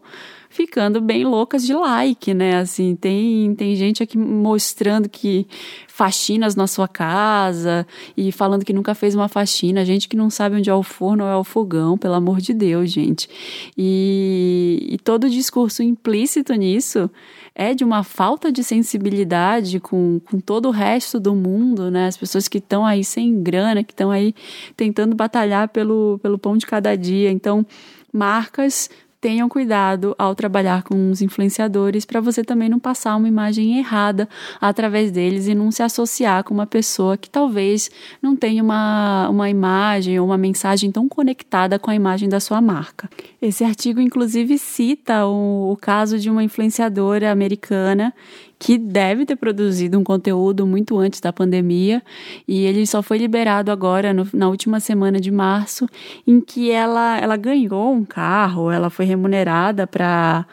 ficando 0.59 1.01
bem 1.01 1.25
loucas 1.25 1.64
de 1.64 1.73
like, 1.73 2.35
né? 2.35 2.57
Assim, 2.57 2.97
tem, 2.97 3.55
tem 3.55 3.77
gente 3.77 4.03
aqui 4.03 4.18
mostrando 4.18 5.09
que 5.09 5.47
faxinas 5.87 6.57
na 6.57 6.66
sua 6.66 6.88
casa 6.88 7.87
e 8.16 8.33
falando 8.33 8.64
que 8.64 8.73
nunca 8.73 8.92
fez 8.92 9.14
uma 9.14 9.29
faxina, 9.29 9.85
gente 9.85 10.09
que 10.09 10.16
não 10.16 10.29
sabe 10.29 10.57
onde 10.57 10.68
é 10.68 10.75
o 10.75 10.83
forno 10.83 11.23
ou 11.23 11.31
é 11.31 11.37
o 11.37 11.44
fogão, 11.44 11.97
pelo 11.97 12.14
amor 12.14 12.40
de 12.40 12.53
Deus, 12.53 12.90
gente. 12.90 13.29
E, 13.77 14.85
e 14.90 14.99
todo 14.99 15.25
o 15.25 15.31
discurso 15.31 15.81
implícito 15.81 16.53
nisso 16.55 17.09
é 17.55 17.73
de 17.73 17.85
uma 17.85 18.03
falta 18.03 18.51
de 18.51 18.64
sensibilidade 18.64 19.79
com, 19.79 20.21
com 20.25 20.40
todo 20.40 20.66
o 20.66 20.73
resto 20.73 21.21
do 21.21 21.37
mundo, 21.37 21.88
né? 21.88 22.09
As 22.09 22.16
pessoas 22.16 22.49
que 22.49 22.59
estão 22.59 22.85
aí 22.85 23.05
sem 23.05 23.40
grana, 23.44 23.85
que 23.85 23.92
estão 23.92 24.11
aí 24.11 24.35
tentando 24.77 25.14
batalhar 25.14 25.68
pelo, 25.68 26.18
pelo 26.21 26.37
pão 26.37 26.57
de 26.57 26.66
cada 26.66 26.97
dia. 26.97 27.31
Então, 27.31 27.64
marcas 28.12 28.90
tenham 29.20 29.48
cuidado 29.48 30.14
ao 30.18 30.35
trabalhar 30.35 30.83
com 30.85 31.11
os 31.11 31.20
influenciadores 31.20 32.04
para 32.04 32.20
você 32.20 32.44
também 32.44 32.68
não 32.68 32.78
passar 32.78 33.16
uma 33.16 33.28
imagem 33.28 33.78
errada 33.78 34.28
através 34.61 35.11
deles 35.11 35.48
e 35.48 35.54
não 35.54 35.70
se 35.72 35.83
associar 35.83 36.44
com 36.44 36.54
uma 36.54 36.66
pessoa 36.66 37.16
que 37.16 37.28
talvez 37.28 37.90
não 38.22 38.37
tenha 38.37 38.62
uma, 38.62 39.28
uma 39.28 39.50
imagem 39.50 40.18
ou 40.20 40.26
uma 40.26 40.38
mensagem 40.38 40.92
tão 40.92 41.09
conectada 41.09 41.78
com 41.78 41.90
a 41.90 41.94
imagem 41.94 42.28
da 42.28 42.38
sua 42.38 42.61
marca. 42.61 43.11
Esse 43.42 43.64
artigo, 43.64 44.00
inclusive, 44.00 44.57
cita 44.57 45.26
o, 45.26 45.72
o 45.72 45.76
caso 45.76 46.18
de 46.18 46.31
uma 46.31 46.44
influenciadora 46.44 47.33
americana 47.33 48.14
que 48.59 48.77
deve 48.77 49.25
ter 49.25 49.37
produzido 49.37 49.99
um 49.99 50.05
conteúdo 50.05 50.66
muito 50.66 50.99
antes 50.99 51.21
da 51.21 51.33
pandemia 51.33 52.03
e 52.47 52.64
ele 52.64 52.87
só 52.87 53.03
foi 53.03 53.18
liberado 53.18 53.71
agora 53.71 54.12
no, 54.12 54.27
na 54.33 54.49
última 54.49 54.81
semana 54.81 55.21
de 55.21 55.31
março, 55.31 55.88
em 56.27 56.40
que 56.40 56.71
ela, 56.71 57.18
ela 57.18 57.37
ganhou 57.37 57.92
um 57.92 58.05
carro, 58.05 58.71
ela 58.71 58.90
foi 58.90 59.05
remunerada 59.05 59.87
para 59.87 60.44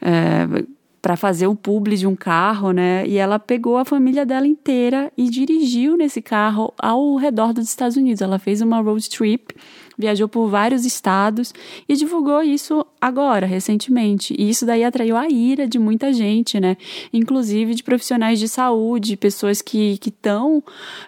é, 0.00 0.64
para 1.00 1.16
fazer 1.16 1.46
um 1.46 1.54
publi 1.54 1.96
de 1.96 2.06
um 2.06 2.16
carro, 2.16 2.72
né? 2.72 3.06
E 3.06 3.16
ela 3.16 3.38
pegou 3.38 3.78
a 3.78 3.84
família 3.84 4.26
dela 4.26 4.46
inteira 4.46 5.12
e 5.16 5.30
dirigiu 5.30 5.96
nesse 5.96 6.20
carro 6.20 6.74
ao 6.76 7.14
redor 7.14 7.52
dos 7.52 7.68
Estados 7.68 7.96
Unidos. 7.96 8.20
Ela 8.20 8.38
fez 8.38 8.60
uma 8.60 8.80
road 8.80 9.08
trip 9.08 9.54
viajou 9.98 10.28
por 10.28 10.48
vários 10.48 10.84
estados 10.84 11.52
e 11.88 11.96
divulgou 11.96 12.42
isso 12.42 12.86
agora, 13.00 13.46
recentemente. 13.46 14.34
E 14.38 14.48
isso 14.48 14.64
daí 14.64 14.84
atraiu 14.84 15.16
a 15.16 15.28
ira 15.28 15.66
de 15.66 15.78
muita 15.78 16.12
gente, 16.12 16.60
né? 16.60 16.76
Inclusive 17.12 17.74
de 17.74 17.82
profissionais 17.82 18.38
de 18.38 18.48
saúde, 18.48 19.16
pessoas 19.16 19.60
que 19.60 19.98
estão 20.06 20.62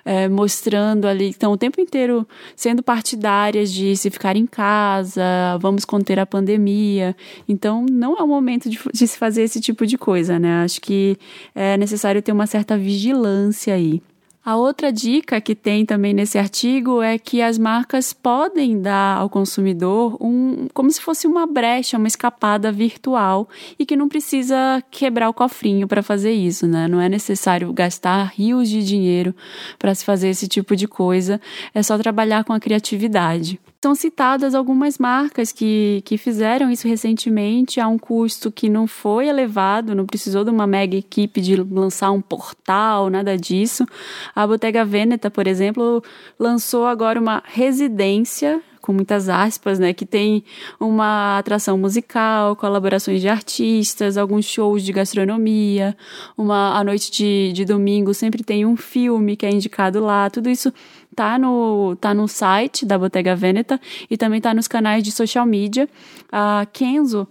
é, 0.05 0.29
mostrando 0.29 1.07
ali, 1.07 1.31
estão 1.31 1.53
o 1.53 1.57
tempo 1.57 1.81
inteiro 1.81 2.27
sendo 2.57 2.83
partidárias 2.83 3.73
de 3.73 3.97
se 3.97 4.11
ficar 4.11 4.37
em 4.37 4.47
casa, 4.47 5.23
vamos 5.61 5.85
conter 5.85 6.19
a 6.19 6.27
pandemia. 6.27 7.17
Então, 7.49 7.87
não 7.91 8.17
é 8.17 8.23
o 8.23 8.29
momento 8.29 8.69
de, 8.69 8.79
de 8.93 9.07
se 9.07 9.17
fazer 9.17 9.43
esse 9.43 9.61
tipo 9.61 9.87
de 9.87 9.97
coisa, 9.97 10.39
né? 10.39 10.65
Acho 10.65 10.81
que 10.81 11.17
é 11.55 11.77
necessário 11.77 12.21
ter 12.21 12.33
uma 12.33 12.47
certa 12.47 12.77
vigilância 12.77 13.75
aí. 13.75 14.03
A 14.51 14.57
outra 14.57 14.93
dica 14.93 15.41
que 15.41 15.55
tem 15.55 15.87
também 15.87 16.13
nesse 16.13 16.37
artigo 16.37 17.01
é 17.01 17.17
que 17.21 17.41
as 17.41 17.57
marcas 17.57 18.13
podem 18.13 18.83
dar 18.83 19.19
ao 19.19 19.31
consumidor 19.31 20.17
um, 20.21 20.67
como 20.75 20.91
se 20.91 21.01
fosse 21.01 21.25
uma 21.25 21.47
brecha, 21.47 21.97
uma 21.97 22.09
escapada 22.09 22.73
virtual 22.73 23.49
e 23.79 23.87
que 23.87 23.95
não 23.95 24.09
precisa 24.09 24.83
quebrar 24.91 25.29
o 25.29 25.33
cofrinho 25.33 25.87
para 25.87 26.03
fazer 26.03 26.33
isso, 26.33 26.67
né? 26.67 26.89
Não 26.89 27.01
é 27.01 27.09
necessário 27.09 27.73
gastar 27.73 28.33
rios 28.35 28.69
de 28.69 28.83
dinheiro 28.83 29.33
para 29.79 29.95
se 29.95 30.05
fazer 30.05 30.31
esse 30.31 30.49
tipo 30.49 30.75
de 30.75 30.89
coisa, 30.89 31.41
é 31.73 31.81
só 31.81 31.97
trabalhar 31.97 32.43
com 32.43 32.53
a 32.53 32.59
criatividade. 32.59 33.61
São 33.83 33.95
citadas 33.95 34.55
algumas 34.55 34.99
marcas 34.99 35.53
que, 35.53 36.03
que 36.05 36.19
fizeram 36.19 36.71
isso 36.71 36.87
recentemente 36.87 37.81
a 37.81 37.89
um 37.89 37.99
custo 37.99 38.53
que 38.53 38.69
não 38.69 38.87
foi 38.87 39.27
elevado, 39.27 39.95
não 39.95 40.05
precisou 40.05 40.45
de 40.45 40.51
uma 40.51 40.67
mega 40.67 40.95
equipe 40.95 41.41
de 41.41 41.57
lançar 41.57 42.11
um 42.11 42.21
portal, 42.21 43.09
nada 43.09 43.39
disso. 43.39 43.87
A 44.35 44.47
Bottega 44.47 44.85
Veneta, 44.85 45.31
por 45.31 45.47
exemplo, 45.47 46.05
lançou 46.39 46.87
agora 46.87 47.19
uma 47.19 47.43
residência 47.47 48.61
com 48.81 48.93
muitas 48.93 49.29
aspas, 49.29 49.79
né, 49.79 49.93
que 49.93 50.07
tem 50.07 50.43
uma 50.79 51.39
atração 51.39 51.77
musical, 51.77 52.57
colaborações 52.57 53.21
de 53.21 53.29
artistas, 53.29 54.17
alguns 54.17 54.45
shows 54.45 54.83
de 54.83 54.93
gastronomia, 54.93 55.97
uma 56.37 56.79
a 56.79 56.85
noite 56.85 57.11
de, 57.11 57.53
de 57.53 57.65
domingo 57.65 58.15
sempre 58.15 58.43
tem 58.43 58.65
um 58.65 58.77
filme 58.77 59.37
que 59.37 59.47
é 59.47 59.51
indicado 59.51 60.01
lá, 60.01 60.31
tudo 60.31 60.49
isso 60.49 60.73
tá 61.15 61.39
no, 61.39 61.97
tá 61.97 62.15
no 62.15 62.27
site 62.29 62.87
da 62.87 62.99
Bottega 62.99 63.35
Veneta 63.35 63.81
e 64.09 64.17
também 64.17 64.41
tá 64.41 64.55
nos 64.55 64.69
canais 64.69 65.03
de 65.03 65.13
social 65.13 65.45
media. 65.45 65.89
A 66.31 66.67
Kenzo 66.73 67.27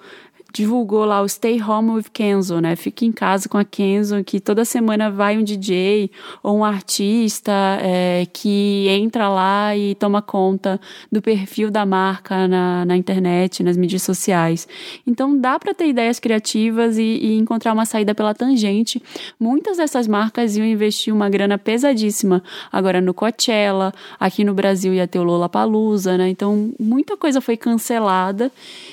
divulgou 0.51 1.05
lá 1.05 1.21
o 1.21 1.29
Stay 1.29 1.61
Home 1.61 1.91
with 1.91 2.05
Kenzo, 2.11 2.59
né? 2.59 2.75
Fique 2.75 3.05
em 3.05 3.11
casa 3.11 3.47
com 3.47 3.57
a 3.57 3.63
Kenzo, 3.63 4.23
que 4.23 4.39
toda 4.39 4.65
semana 4.65 5.09
vai 5.09 5.37
um 5.37 5.43
DJ 5.43 6.09
ou 6.41 6.57
um 6.57 6.65
artista 6.65 7.51
é, 7.81 8.27
que 8.33 8.87
entra 8.89 9.29
lá 9.29 9.75
e 9.75 9.95
toma 9.95 10.21
conta 10.21 10.79
do 11.11 11.21
perfil 11.21 11.69
da 11.69 11.85
marca 11.85 12.47
na, 12.47 12.85
na 12.85 12.97
internet, 12.97 13.61
nas 13.63 13.77
mídias 13.77 14.01
sociais. 14.03 14.67
Então 15.05 15.37
dá 15.37 15.59
para 15.59 15.73
ter 15.73 15.87
ideias 15.87 16.19
criativas 16.19 16.97
e, 16.97 17.03
e, 17.03 17.37
encontrar 17.37 17.73
uma 17.73 17.85
saída 17.85 18.15
pela 18.15 18.33
tangente. 18.33 19.01
Muitas 19.39 19.77
dessas 19.77 20.07
marcas 20.07 20.57
iam 20.57 20.65
investir 20.65 21.13
uma 21.13 21.29
grana 21.29 21.57
pesadíssima 21.57 22.43
agora 22.71 22.99
no 22.99 23.13
Coachella, 23.13 23.93
aqui 24.19 24.43
no 24.43 24.53
Brasil 24.53 24.93
ia 24.93 25.07
ter 25.07 25.19
o 25.19 25.23
Lollapalooza, 25.23 26.17
né? 26.17 26.29
Então 26.29 26.73
muita 26.79 27.15
coisa 27.15 27.39
foi 27.39 27.55
cancelada 27.55 28.51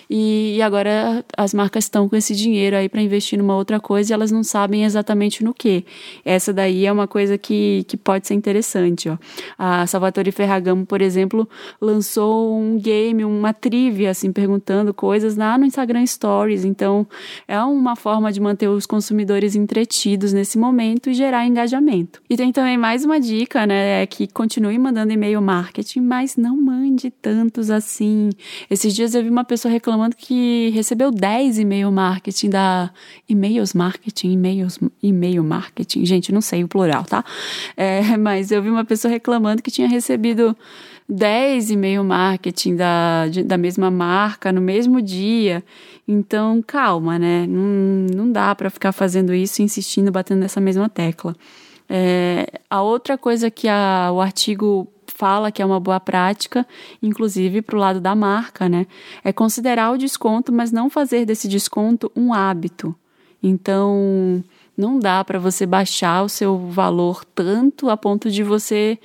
e, 0.08 0.56
e 0.56 0.62
agora 0.62 1.24
as 1.36 1.52
marcas 1.52 1.84
estão 1.84 2.08
com 2.08 2.16
esse 2.16 2.34
dinheiro 2.34 2.76
aí 2.76 2.88
para 2.88 3.02
investir 3.02 3.38
numa 3.38 3.56
outra 3.56 3.80
coisa 3.80 4.12
e 4.12 4.14
elas 4.14 4.30
não 4.30 4.42
sabem 4.42 4.84
exatamente 4.84 5.42
no 5.42 5.52
que. 5.52 5.84
Essa 6.24 6.52
daí 6.52 6.86
é 6.86 6.92
uma 6.92 7.08
coisa 7.08 7.36
que, 7.36 7.84
que 7.88 7.96
pode 7.96 8.26
ser 8.26 8.34
interessante. 8.34 9.08
Ó. 9.08 9.16
A 9.58 9.86
Salvatore 9.86 10.30
Ferragamo, 10.30 10.86
por 10.86 11.02
exemplo, 11.02 11.48
lançou 11.80 12.56
um 12.56 12.78
game, 12.78 13.24
uma 13.24 13.52
trivia, 13.52 14.10
assim, 14.10 14.32
perguntando 14.32 14.94
coisas 14.94 15.36
lá 15.36 15.58
no 15.58 15.64
Instagram 15.64 16.06
Stories. 16.06 16.64
Então, 16.64 17.06
é 17.48 17.60
uma 17.60 17.96
forma 17.96 18.32
de 18.32 18.40
manter 18.40 18.68
os 18.68 18.86
consumidores 18.86 19.56
entretidos 19.56 20.32
nesse 20.32 20.56
momento 20.58 21.10
e 21.10 21.14
gerar 21.14 21.46
engajamento. 21.46 22.22
E 22.30 22.36
tem 22.36 22.52
também 22.52 22.78
mais 22.78 23.04
uma 23.04 23.18
dica, 23.18 23.66
né? 23.66 24.02
É 24.02 24.06
que 24.06 24.26
continue 24.26 24.78
mandando 24.78 25.12
e-mail 25.12 25.40
marketing, 25.40 26.00
mas 26.00 26.36
não 26.36 26.56
mande 26.56 27.10
tantos 27.10 27.70
assim. 27.70 28.30
Esses 28.70 28.94
dias 28.94 29.14
eu 29.14 29.22
vi 29.22 29.28
uma 29.28 29.44
pessoa 29.44 29.72
reclamando 29.72 29.95
que 30.16 30.70
recebeu 30.70 31.10
10 31.10 31.46
10 31.46 31.58
e-mail 31.58 31.90
marketing 31.92 32.50
da 32.50 32.90
e-mails 33.28 33.72
marketing, 33.72 34.32
e-mails, 34.32 34.78
e-mail 35.02 35.42
marketing, 35.44 36.04
gente, 36.04 36.32
não 36.32 36.40
sei 36.40 36.64
o 36.64 36.68
plural, 36.68 37.04
tá? 37.04 37.24
É, 37.76 38.16
mas 38.18 38.50
eu 38.50 38.62
vi 38.62 38.70
uma 38.70 38.84
pessoa 38.84 39.10
reclamando 39.10 39.62
que 39.62 39.70
tinha 39.70 39.88
recebido 39.88 40.56
10 41.08 41.70
e-mail 41.70 42.04
marketing 42.04 42.76
da, 42.76 43.28
de, 43.28 43.42
da 43.42 43.56
mesma 43.56 43.90
marca 43.90 44.52
no 44.52 44.60
mesmo 44.60 45.00
dia. 45.00 45.64
Então, 46.06 46.62
calma, 46.66 47.18
né? 47.18 47.46
Não, 47.46 48.06
não 48.16 48.32
dá 48.32 48.54
para 48.54 48.70
ficar 48.70 48.92
fazendo 48.92 49.34
isso, 49.34 49.62
insistindo, 49.62 50.10
batendo 50.10 50.40
nessa 50.40 50.60
mesma 50.60 50.88
tecla. 50.88 51.34
É, 51.88 52.60
a 52.68 52.82
outra 52.82 53.16
coisa 53.16 53.50
que 53.50 53.68
a, 53.68 54.10
o 54.12 54.20
artigo 54.20 54.88
fala 55.16 55.50
que 55.50 55.62
é 55.62 55.66
uma 55.66 55.80
boa 55.80 55.98
prática, 55.98 56.66
inclusive 57.02 57.62
para 57.62 57.76
o 57.76 57.80
lado 57.80 58.00
da 58.00 58.14
marca, 58.14 58.68
né? 58.68 58.86
É 59.24 59.32
considerar 59.32 59.92
o 59.92 59.98
desconto, 59.98 60.52
mas 60.52 60.70
não 60.70 60.90
fazer 60.90 61.24
desse 61.24 61.48
desconto 61.48 62.12
um 62.14 62.32
hábito. 62.34 62.94
Então, 63.42 64.44
não 64.76 64.98
dá 64.98 65.24
para 65.24 65.38
você 65.38 65.64
baixar 65.64 66.22
o 66.22 66.28
seu 66.28 66.58
valor 66.68 67.24
tanto 67.24 67.88
a 67.88 67.96
ponto 67.96 68.30
de 68.30 68.42
você 68.42 68.98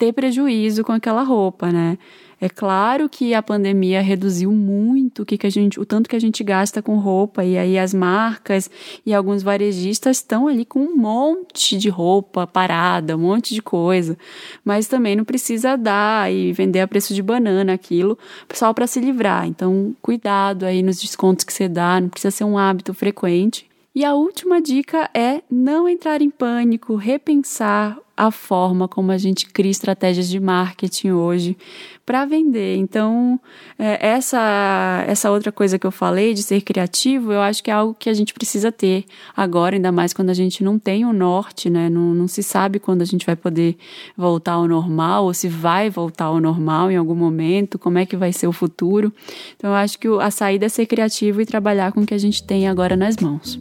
ter 0.00 0.14
prejuízo 0.14 0.82
com 0.82 0.92
aquela 0.92 1.22
roupa, 1.22 1.70
né? 1.70 1.98
É 2.40 2.48
claro 2.48 3.06
que 3.06 3.34
a 3.34 3.42
pandemia 3.42 4.00
reduziu 4.00 4.50
muito 4.50 5.22
o 5.22 5.26
que, 5.26 5.36
que 5.36 5.46
a 5.46 5.50
gente, 5.50 5.78
o 5.78 5.84
tanto 5.84 6.08
que 6.08 6.16
a 6.16 6.18
gente 6.18 6.42
gasta 6.42 6.80
com 6.80 6.96
roupa 6.98 7.44
e 7.44 7.58
aí 7.58 7.78
as 7.78 7.92
marcas 7.92 8.70
e 9.04 9.12
alguns 9.12 9.42
varejistas 9.42 10.16
estão 10.16 10.48
ali 10.48 10.64
com 10.64 10.80
um 10.80 10.96
monte 10.96 11.76
de 11.76 11.90
roupa 11.90 12.46
parada, 12.46 13.14
um 13.14 13.20
monte 13.20 13.52
de 13.52 13.60
coisa, 13.60 14.16
mas 14.64 14.86
também 14.86 15.14
não 15.14 15.24
precisa 15.24 15.76
dar 15.76 16.32
e 16.32 16.50
vender 16.54 16.80
a 16.80 16.88
preço 16.88 17.12
de 17.12 17.22
banana 17.22 17.74
aquilo 17.74 18.18
só 18.54 18.72
para 18.72 18.86
se 18.86 19.00
livrar. 19.00 19.46
Então, 19.46 19.94
cuidado 20.00 20.64
aí 20.64 20.82
nos 20.82 20.98
descontos 20.98 21.44
que 21.44 21.52
você 21.52 21.68
dá, 21.68 22.00
não 22.00 22.08
precisa 22.08 22.30
ser 22.30 22.44
um 22.44 22.56
hábito 22.56 22.94
frequente. 22.94 23.68
E 23.94 24.02
a 24.02 24.14
última 24.14 24.62
dica 24.62 25.10
é 25.12 25.42
não 25.50 25.86
entrar 25.86 26.22
em 26.22 26.30
pânico, 26.30 26.94
repensar 26.94 27.98
a 28.20 28.30
forma 28.30 28.86
como 28.86 29.10
a 29.10 29.16
gente 29.16 29.46
cria 29.46 29.70
estratégias 29.70 30.28
de 30.28 30.38
marketing 30.38 31.12
hoje 31.12 31.56
para 32.04 32.26
vender. 32.26 32.76
Então, 32.76 33.40
é, 33.78 34.08
essa, 34.08 35.02
essa 35.08 35.30
outra 35.30 35.50
coisa 35.50 35.78
que 35.78 35.86
eu 35.86 35.90
falei 35.90 36.34
de 36.34 36.42
ser 36.42 36.60
criativo, 36.60 37.32
eu 37.32 37.40
acho 37.40 37.64
que 37.64 37.70
é 37.70 37.72
algo 37.72 37.96
que 37.98 38.10
a 38.10 38.12
gente 38.12 38.34
precisa 38.34 38.70
ter 38.70 39.06
agora, 39.34 39.76
ainda 39.76 39.90
mais 39.90 40.12
quando 40.12 40.28
a 40.28 40.34
gente 40.34 40.62
não 40.62 40.78
tem 40.78 41.06
o 41.06 41.14
norte, 41.14 41.70
né? 41.70 41.88
Não, 41.88 42.12
não 42.12 42.28
se 42.28 42.42
sabe 42.42 42.78
quando 42.78 43.00
a 43.00 43.06
gente 43.06 43.24
vai 43.24 43.36
poder 43.36 43.74
voltar 44.14 44.52
ao 44.52 44.68
normal, 44.68 45.24
ou 45.24 45.32
se 45.32 45.48
vai 45.48 45.88
voltar 45.88 46.26
ao 46.26 46.38
normal 46.40 46.90
em 46.90 46.96
algum 46.96 47.14
momento, 47.14 47.78
como 47.78 47.96
é 47.96 48.04
que 48.04 48.18
vai 48.18 48.34
ser 48.34 48.48
o 48.48 48.52
futuro. 48.52 49.10
Então, 49.56 49.70
eu 49.70 49.76
acho 49.76 49.98
que 49.98 50.08
a 50.08 50.30
saída 50.30 50.66
é 50.66 50.68
ser 50.68 50.84
criativo 50.84 51.40
e 51.40 51.46
trabalhar 51.46 51.90
com 51.92 52.02
o 52.02 52.06
que 52.06 52.12
a 52.12 52.18
gente 52.18 52.42
tem 52.42 52.68
agora 52.68 52.98
nas 52.98 53.16
mãos. 53.16 53.58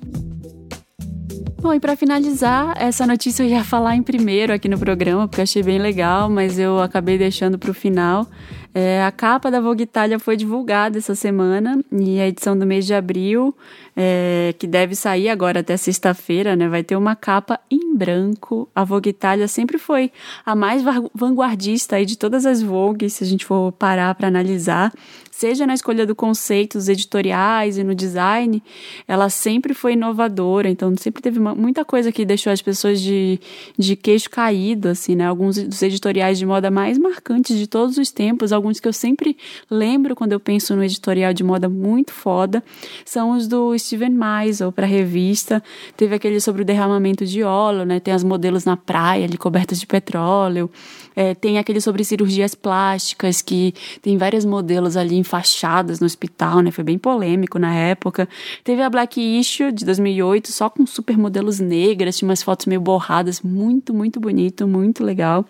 Bom, 1.62 1.74
e 1.74 1.80
para 1.80 1.94
finalizar, 1.94 2.74
essa 2.78 3.06
notícia 3.06 3.44
eu 3.44 3.50
ia 3.50 3.66
falar 3.66 3.94
em 3.94 4.02
primeiro 4.02 4.54
aqui 4.54 4.70
no 4.70 4.80
programa, 4.80 5.28
porque 5.28 5.42
achei 5.42 5.62
bem 5.62 5.78
legal, 5.78 6.30
mas 6.30 6.58
eu 6.58 6.80
acabei 6.80 7.18
deixando 7.18 7.60
para 7.60 7.70
o 7.70 7.74
final. 7.74 8.26
É, 8.74 9.04
a 9.04 9.12
capa 9.12 9.52
da 9.52 9.60
Vogue 9.60 9.84
Itália 9.84 10.18
foi 10.20 10.38
divulgada 10.38 10.98
essa 10.98 11.16
semana 11.16 11.84
e 11.92 12.18
a 12.22 12.28
edição 12.28 12.58
do 12.58 12.66
mês 12.66 12.86
de 12.86 12.94
abril, 12.94 13.54
é, 13.94 14.56
que 14.58 14.66
deve 14.66 14.96
sair 14.96 15.28
agora 15.28 15.60
até 15.60 15.76
sexta-feira, 15.76 16.56
né, 16.56 16.70
vai 16.70 16.82
ter 16.82 16.96
uma 16.96 17.14
capa 17.14 17.60
em 17.70 17.94
branco. 17.94 18.70
A 18.74 18.86
Vogue 18.86 19.10
Itália 19.10 19.48
sempre 19.48 19.78
foi 19.78 20.14
a 20.46 20.56
mais 20.56 20.82
vanguardista 21.14 21.98
aí 21.98 22.06
de 22.06 22.18
todas 22.18 22.46
as 22.46 22.62
Vogues, 22.62 23.14
se 23.14 23.24
a 23.26 23.28
gente 23.28 23.46
for 23.46 23.74
parar 23.74 24.16
para 24.16 24.30
analisar 24.30 24.94
seja 25.40 25.66
na 25.66 25.74
escolha 25.74 26.06
do 26.06 26.14
conceito, 26.14 26.78
dos 26.78 26.90
editoriais 26.90 27.78
e 27.78 27.84
no 27.84 27.96
design, 27.96 28.62
ela 29.08 29.30
sempre 29.30 29.74
foi 29.74 29.94
inovadora, 29.94 30.70
então 30.70 30.94
sempre 30.98 31.22
teve 31.22 31.40
uma, 31.40 31.56
muita 31.56 31.86
coisa 31.86 32.12
que 32.12 32.26
deixou 32.26 32.52
as 32.52 32.62
pessoas 32.62 33.00
de, 33.00 33.40
de 33.78 33.96
queixo 33.96 34.30
caído, 34.30 34.90
assim, 34.90 35.16
né? 35.16 35.26
Alguns 35.26 35.56
dos 35.56 35.82
editoriais 35.82 36.38
de 36.38 36.46
moda 36.46 36.70
mais 36.70 36.98
marcantes 36.98 37.58
de 37.58 37.68
todos 37.68 37.98
os 37.98 38.12
tempos, 38.12 38.52
alguns 38.52 38.82
que 38.82 38.88
eu 38.88 38.92
sempre 38.92 39.38
lembro 39.72 40.14
quando 40.14 40.34
eu 40.34 40.42
penso 40.42 40.76
no 40.76 40.84
editorial 40.84 41.34
de 41.34 41.42
moda 41.42 41.70
muito 41.70 42.12
foda, 42.12 42.62
são 43.06 43.32
os 43.32 43.48
do 43.48 43.78
Steven 43.80 44.10
Meisel 44.10 44.74
para 44.74 44.86
revista. 44.86 45.64
Teve 45.96 46.16
aquele 46.16 46.42
sobre 46.42 46.64
o 46.64 46.66
derramamento 46.66 47.26
de 47.26 47.44
óleo, 47.44 47.86
né? 47.86 48.02
Tem 48.02 48.14
as 48.14 48.26
modelos 48.26 48.66
na 48.66 48.76
praia 48.76 49.24
ali 49.24 49.38
cobertas 49.38 49.80
de 49.80 49.88
petróleo. 49.88 50.70
É, 51.16 51.34
tem 51.34 51.58
aquele 51.58 51.82
sobre 51.82 52.04
cirurgias 52.04 52.56
plásticas, 52.56 53.42
que 53.42 53.74
tem 54.02 54.18
vários 54.18 54.46
modelos 54.46 54.96
ali 54.96 55.18
enfaixadas 55.30 56.00
no 56.00 56.08
hospital, 56.08 56.62
né? 56.62 56.72
Foi 56.72 56.84
bem 56.84 56.98
polêmico 56.98 57.60
na 57.60 57.74
época. 57.74 58.28
Teve 58.64 58.82
a 58.82 58.90
Black 58.90 59.22
Issue 59.22 59.72
de 59.72 59.86
2008, 59.86 60.52
só 60.52 60.70
com 60.70 60.86
supermodelos 60.88 61.60
negras, 61.60 62.18
tinha 62.18 62.28
umas 62.28 62.42
fotos 62.42 62.66
meio 62.66 62.82
borradas, 62.82 63.42
muito, 63.42 63.94
muito 63.94 64.20
bonito, 64.20 64.68
muito 64.68 65.04
legal. 65.04 65.46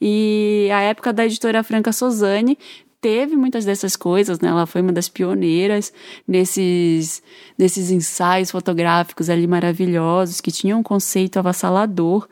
E 0.00 0.68
a 0.72 0.80
época 0.80 1.12
da 1.12 1.26
editora 1.26 1.62
Franca 1.62 1.92
Sozani, 1.92 2.56
teve 3.00 3.36
muitas 3.36 3.64
dessas 3.64 3.94
coisas, 3.94 4.40
né? 4.40 4.48
Ela 4.48 4.66
foi 4.66 4.80
uma 4.80 4.92
das 4.92 5.08
pioneiras 5.08 5.92
nesses, 6.26 7.22
nesses 7.56 7.90
ensaios 7.90 8.50
fotográficos 8.50 9.30
ali 9.30 9.46
maravilhosos, 9.46 10.40
que 10.40 10.50
tinham 10.50 10.80
um 10.80 10.82
conceito 10.82 11.38
avassalador. 11.38 12.28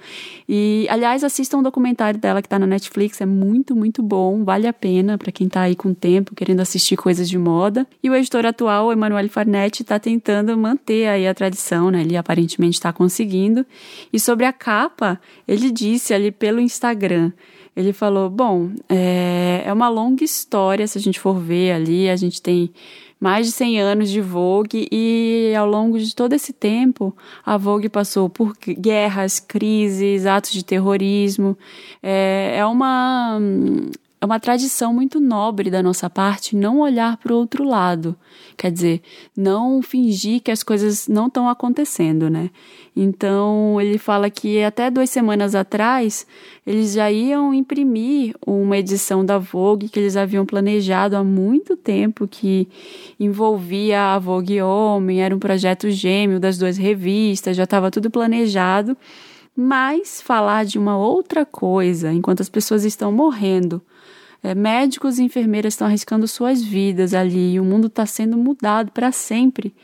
E, 0.49 0.87
aliás, 0.91 1.23
assistam 1.23 1.59
um 1.59 1.63
documentário 1.63 2.19
dela 2.19 2.43
que 2.43 2.47
está 2.47 2.59
na 2.59 2.67
Netflix, 2.67 3.21
é 3.21 3.27
muito, 3.27 3.77
muito 3.77 4.03
bom, 4.03 4.45
vale 4.45 4.67
a 4.67 4.73
pena 4.73 5.17
para 5.17 5.31
quem 5.31 5.47
está 5.47 5.63
aí 5.63 5.77
com 5.77 5.95
tempo, 5.95 6.35
querendo 6.35 6.61
assistir 6.61 6.97
coisas 6.97 7.29
de 7.29 7.39
moda. 7.39 7.87
E 8.03 8.11
o 8.11 8.15
editor 8.15 8.45
atual, 8.45 8.93
Emanuele 8.93 9.29
Farnetti, 9.29 9.83
está 9.83 9.99
tentando 9.99 10.57
manter 10.57 11.07
aí 11.07 11.29
a 11.29 11.35
tradição, 11.35 11.91
né? 11.91 12.01
Ele 12.01 12.17
aparentemente 12.17 12.75
está 12.75 12.93
conseguindo. 12.93 13.65
E 14.13 14.19
sobre 14.19 14.45
a 14.45 14.53
capa, 14.53 15.21
ele 15.47 15.71
disse 15.71 16.13
ali 16.13 16.33
pelo 16.33 16.61
Instagram 16.61 17.33
ele 17.77 17.93
falou: 17.93 18.31
Bom, 18.31 18.71
é, 18.89 19.63
é 19.67 19.73
uma 19.73 19.89
longa 19.89 20.25
história, 20.25 20.87
se 20.87 20.97
a 20.97 21.01
gente 21.01 21.21
for 21.21 21.39
ver 21.39 21.73
ali, 21.73 22.09
a 22.09 22.17
gente 22.17 22.41
tem 22.41 22.73
mais 23.21 23.47
de 23.47 23.53
100 23.53 23.81
anos 23.81 24.11
de 24.11 24.21
Vogue 24.21 24.89
e 24.91 25.53
ao 25.57 25.67
longo 25.67 25.99
de 25.99 26.15
todo 26.15 26.33
esse 26.33 26.53
tempo 26.53 27.17
a 27.45 27.57
Vogue 27.57 27.89
passou 27.89 28.29
por 28.29 28.55
guerras, 28.57 29.41
crises, 29.41 30.27
atos 30.27 30.53
de 30.53 30.65
terrorismo. 30.65 31.57
É, 32.03 32.57
é 32.59 32.67
uma 32.67 33.39
é 34.21 34.25
uma 34.25 34.41
tradição 34.41 34.95
muito 34.95 35.21
nobre 35.21 35.71
da 35.71 35.83
nossa 35.83 36.09
parte 36.09 36.57
não 36.57 36.81
olhar 36.81 37.17
para 37.19 37.33
o 37.33 37.37
outro 37.37 37.65
lado. 37.65 38.17
Quer 38.57 38.73
dizer, 38.73 39.03
não 39.37 39.83
fingir 39.83 40.41
que 40.41 40.51
as 40.51 40.63
coisas 40.63 41.07
não 41.07 41.27
estão 41.27 41.49
acontecendo, 41.49 42.31
né? 42.31 42.51
Então, 42.99 43.79
ele 43.79 43.99
fala 43.99 44.31
que 44.31 44.63
até 44.63 44.91
duas 44.91 45.11
semanas 45.11 45.55
atrás, 45.55 46.27
eles 46.67 46.95
já 46.95 47.13
iam 47.13 47.53
imprimir 47.53 48.35
uma 48.47 48.79
edição 48.79 49.23
da 49.23 49.37
Vogue 49.37 49.91
que 49.91 50.01
eles 50.01 50.17
haviam 50.17 50.47
planejado 50.47 51.15
há 51.15 51.23
muito 51.23 51.77
tempo, 51.77 52.27
que 52.27 52.67
envolvia 53.21 54.15
a 54.15 54.19
Vogue 54.19 54.63
Homem, 54.63 55.23
era 55.23 55.37
um 55.37 55.39
projeto 55.39 55.91
gêmeo 55.91 56.41
das 56.41 56.57
duas 56.57 56.79
revistas, 56.79 57.55
já 57.55 57.65
estava 57.65 57.91
tudo 57.91 58.11
planejado. 58.11 58.97
Mas 59.55 60.23
falar 60.23 60.65
de 60.65 60.79
uma 60.79 60.97
outra 60.97 61.45
coisa 61.45 62.13
enquanto 62.13 62.41
as 62.41 62.49
pessoas 62.49 62.85
estão 62.85 63.13
morrendo 63.13 63.83
é, 64.43 64.55
médicos 64.55 65.19
e 65.19 65.25
enfermeiras 65.25 65.75
estão 65.75 65.87
arriscando 65.87 66.29
suas 66.29 66.63
vidas 66.63 67.15
ali 67.15 67.55
e 67.55 67.61
o 67.61 67.65
mundo 67.65 67.89
está 67.89 68.07
sendo 68.07 68.37
mudado 68.37 68.93
para 68.93 69.11
sempre. 69.11 69.75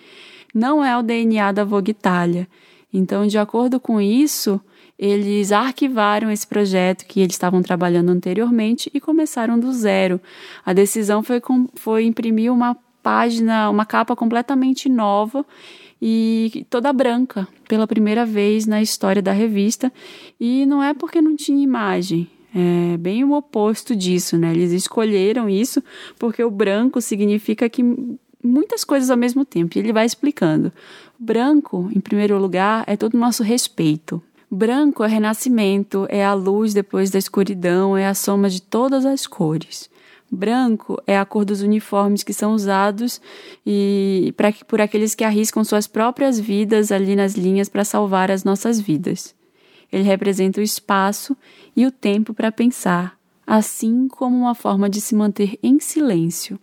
Não 0.55 0.85
é 0.85 0.97
o 0.97 1.03
DNA 1.03 1.51
da 1.53 1.65
Vogue 1.65 1.91
Itália. 1.91 2.47
Então, 2.93 3.27
de 3.27 3.39
acordo 3.39 3.81
com 3.81 4.01
isso, 4.01 4.61
eles 4.99 5.51
arquivaram 5.51 6.31
esse 6.31 6.47
projeto 6.47 7.07
que 7.07 7.21
eles 7.21 7.35
estavam 7.35 7.63
trabalhando 7.63 8.11
anteriormente 8.11 8.91
e 8.93 9.01
começaram 9.01 9.59
do 9.59 9.73
zero. 9.73 10.21
A 10.65 10.73
decisão 10.73 11.23
foi, 11.23 11.41
foi 11.75 12.05
imprimir 12.05 12.53
uma 12.53 12.77
página, 13.03 13.69
uma 13.71 13.85
capa 13.85 14.15
completamente 14.15 14.89
nova 14.89 15.45
e 16.01 16.67
toda 16.69 16.93
branca, 16.93 17.49
pela 17.69 17.87
primeira 17.87 18.27
vez 18.27 18.67
na 18.67 18.83
história 18.83 19.23
da 19.23 19.33
revista. 19.33 19.93
E 20.39 20.67
não 20.67 20.83
é 20.83 20.93
porque 20.93 21.21
não 21.21 21.35
tinha 21.35 21.63
imagem, 21.63 22.29
é 22.55 22.97
bem 22.99 23.25
o 23.25 23.33
oposto 23.33 23.97
disso, 23.97 24.37
né? 24.37 24.53
Eles 24.53 24.73
escolheram 24.73 25.49
isso 25.49 25.83
porque 26.19 26.45
o 26.45 26.51
branco 26.51 27.01
significa 27.01 27.69
que 27.69 27.83
muitas 28.43 28.85
coisas 28.85 29.11
ao 29.11 29.17
mesmo 29.17 29.45
tempo. 29.45 29.77
E 29.77 29.81
ele 29.81 29.93
vai 29.93 30.05
explicando. 30.05 30.73
Branco, 31.19 31.89
em 31.95 32.01
primeiro 32.01 32.39
lugar, 32.39 32.85
é 32.87 32.97
todo 32.97 33.15
o 33.15 33.19
nosso 33.19 33.43
respeito. 33.43 34.23
Branco 34.51 35.03
é 35.03 35.09
renascimento, 35.09 36.07
é 36.11 36.25
a 36.25 36.35
luz 36.35 36.75
depois 36.75 37.11
da 37.11 37.19
escuridão, 37.19 37.97
é 37.97 38.07
a 38.07 38.15
soma 38.15 38.51
de 38.51 38.61
todas 38.61 39.07
as 39.07 39.27
cores. 39.27 39.89
Branco 40.31 41.01
é 41.07 41.19
a 41.19 41.27
cor 41.27 41.45
dos 41.45 41.61
uniformes 41.61 42.23
que 42.23 42.33
são 42.33 42.55
usados 42.55 43.21
e 43.67 44.33
pra, 44.35 44.51
por 44.67 44.81
aqueles 44.81 45.15
que 45.15 45.25
arriscam 45.25 45.63
suas 45.63 45.87
próprias 45.87 46.41
vidas 46.41 46.91
ali 46.91 47.15
nas 47.15 47.35
linhas 47.35 47.69
para 47.69 47.85
salvar 47.85 48.31
as 48.31 48.43
nossas 48.43 48.81
vidas. 48.81 49.35
Ele 49.93 50.03
representa 50.03 50.59
o 50.59 50.65
espaço 50.65 51.37
e 51.77 51.87
o 51.87 51.91
tempo 51.91 52.33
para 52.33 52.51
pensar, 52.51 53.19
assim 53.47 54.09
como 54.09 54.35
uma 54.37 54.55
forma 54.55 54.89
de 54.89 55.03
se 55.03 55.15
manter 55.15 55.59
em 55.63 55.79
silêncio. 55.79 56.59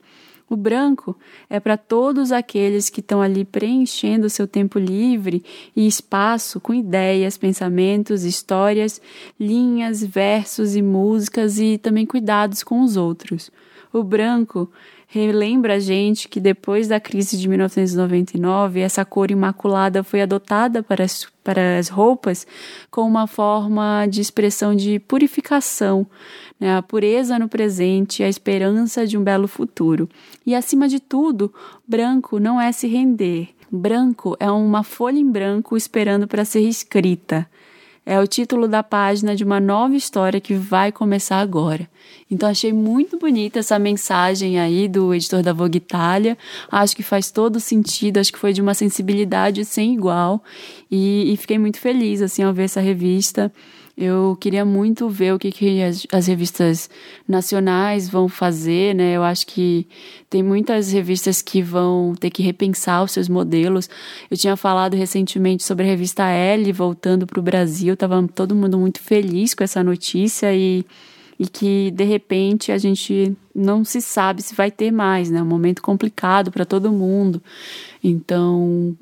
O 0.49 0.55
branco 0.55 1.15
é 1.47 1.59
para 1.59 1.77
todos 1.77 2.31
aqueles 2.31 2.89
que 2.89 3.01
estão 3.01 3.21
ali 3.21 3.45
preenchendo 3.45 4.25
o 4.25 4.29
seu 4.29 4.47
tempo 4.47 4.79
livre 4.79 5.43
e 5.75 5.85
espaço 5.85 6.59
com 6.59 6.73
ideias, 6.73 7.37
pensamentos, 7.37 8.23
histórias, 8.23 8.99
linhas, 9.39 10.03
versos 10.03 10.75
e 10.75 10.81
músicas 10.81 11.59
e 11.59 11.77
também 11.77 12.05
cuidados 12.05 12.63
com 12.63 12.81
os 12.81 12.97
outros. 12.97 13.51
O 13.93 14.03
branco 14.03 14.71
relembra 15.11 15.75
a 15.75 15.79
gente 15.79 16.27
que 16.27 16.39
depois 16.39 16.87
da 16.87 16.99
crise 16.99 17.35
de 17.35 17.47
1999, 17.47 18.79
essa 18.79 19.03
cor 19.03 19.31
imaculada 19.31 20.03
foi 20.03 20.21
adotada 20.21 20.83
para 20.83 21.03
as, 21.03 21.27
para 21.43 21.79
as 21.79 21.89
roupas 21.89 22.45
como 22.91 23.07
uma 23.07 23.25
forma 23.25 24.05
de 24.07 24.21
expressão 24.21 24.75
de 24.75 24.99
purificação, 24.99 26.05
né? 26.59 26.75
a 26.75 26.81
pureza 26.81 27.39
no 27.39 27.47
presente, 27.47 28.23
a 28.23 28.29
esperança 28.29 29.07
de 29.07 29.17
um 29.17 29.23
belo 29.23 29.47
futuro. 29.47 30.09
E 30.45 30.53
acima 30.53 30.87
de 30.87 30.99
tudo, 30.99 31.53
branco 31.87 32.39
não 32.39 32.59
é 32.59 32.71
se 32.71 32.87
render. 32.87 33.49
Branco 33.71 34.35
é 34.39 34.49
uma 34.49 34.83
folha 34.83 35.19
em 35.19 35.29
branco 35.29 35.77
esperando 35.77 36.27
para 36.27 36.43
ser 36.43 36.61
escrita. 36.61 37.47
É 38.05 38.19
o 38.19 38.25
título 38.25 38.67
da 38.67 38.81
página 38.81 39.35
de 39.35 39.43
uma 39.43 39.59
nova 39.59 39.95
história 39.95 40.41
que 40.41 40.55
vai 40.55 40.91
começar 40.91 41.39
agora. 41.39 41.87
Então 42.31 42.49
achei 42.49 42.73
muito 42.73 43.19
bonita 43.19 43.59
essa 43.59 43.77
mensagem 43.77 44.59
aí 44.59 44.87
do 44.87 45.13
editor 45.13 45.43
da 45.43 45.53
Vogue 45.53 45.77
Itália. 45.77 46.35
Acho 46.71 46.95
que 46.95 47.03
faz 47.03 47.29
todo 47.29 47.59
sentido, 47.59 48.17
acho 48.17 48.33
que 48.33 48.39
foi 48.39 48.51
de 48.51 48.63
uma 48.63 48.73
sensibilidade 48.73 49.63
sem 49.63 49.93
igual 49.93 50.43
e, 50.89 51.31
e 51.31 51.37
fiquei 51.37 51.59
muito 51.59 51.79
feliz 51.79 52.23
assim 52.23 52.41
ao 52.41 52.51
ver 52.51 52.63
essa 52.63 52.81
revista. 52.81 53.53
Eu 54.01 54.37
queria 54.39 54.63
muito 54.63 55.09
ver 55.09 55.33
o 55.33 55.37
que, 55.37 55.51
que 55.51 55.83
as, 55.83 56.07
as, 56.09 56.25
revistas 56.25 56.89
nacionais 57.27 58.07
vão 58.07 58.29
fazer, 58.29 58.95
né? 58.95 59.17
Eu 59.17 59.23
acho 59.23 59.45
que 59.45 59.85
tem 60.29 60.41
muitas 60.41 60.89
revistas 60.93 61.41
que 61.41 61.61
vão 61.61 62.15
ter 62.17 62.29
que 62.29 62.41
repensar 62.41 63.03
os 63.03 63.11
seus 63.11 63.27
modelos. 63.27 63.89
Eu 64.31 64.37
tinha 64.37 64.55
falado 64.55 64.95
recentemente 64.95 65.63
sobre 65.63 65.83
a 65.83 65.89
revista 65.89 66.29
L 66.29 66.71
voltando 66.71 67.27
para 67.27 67.41
o 67.41 67.43
Brasil, 67.43 67.93
estava 67.93 68.25
todo 68.33 68.55
mundo 68.55 68.79
muito 68.79 69.01
feliz 69.01 69.53
com 69.53 69.65
essa 69.65 69.83
notícia 69.83 70.55
e 70.55 70.85
e 71.39 71.47
que 71.47 71.89
de 71.91 72.03
repente 72.03 72.69
a 72.69 72.77
gente 72.77 73.33
não 73.55 73.85
se 73.85 74.01
sabe 74.01 74.41
se 74.41 74.53
vai 74.53 74.69
ter 74.69 74.91
mais, 74.91 75.31
né? 75.31 75.41
Um 75.41 75.45
momento 75.45 75.81
complicado 75.81 76.51
para 76.51 76.65
todo 76.65 76.91
mundo. 76.91 77.41
Então, 78.03 78.95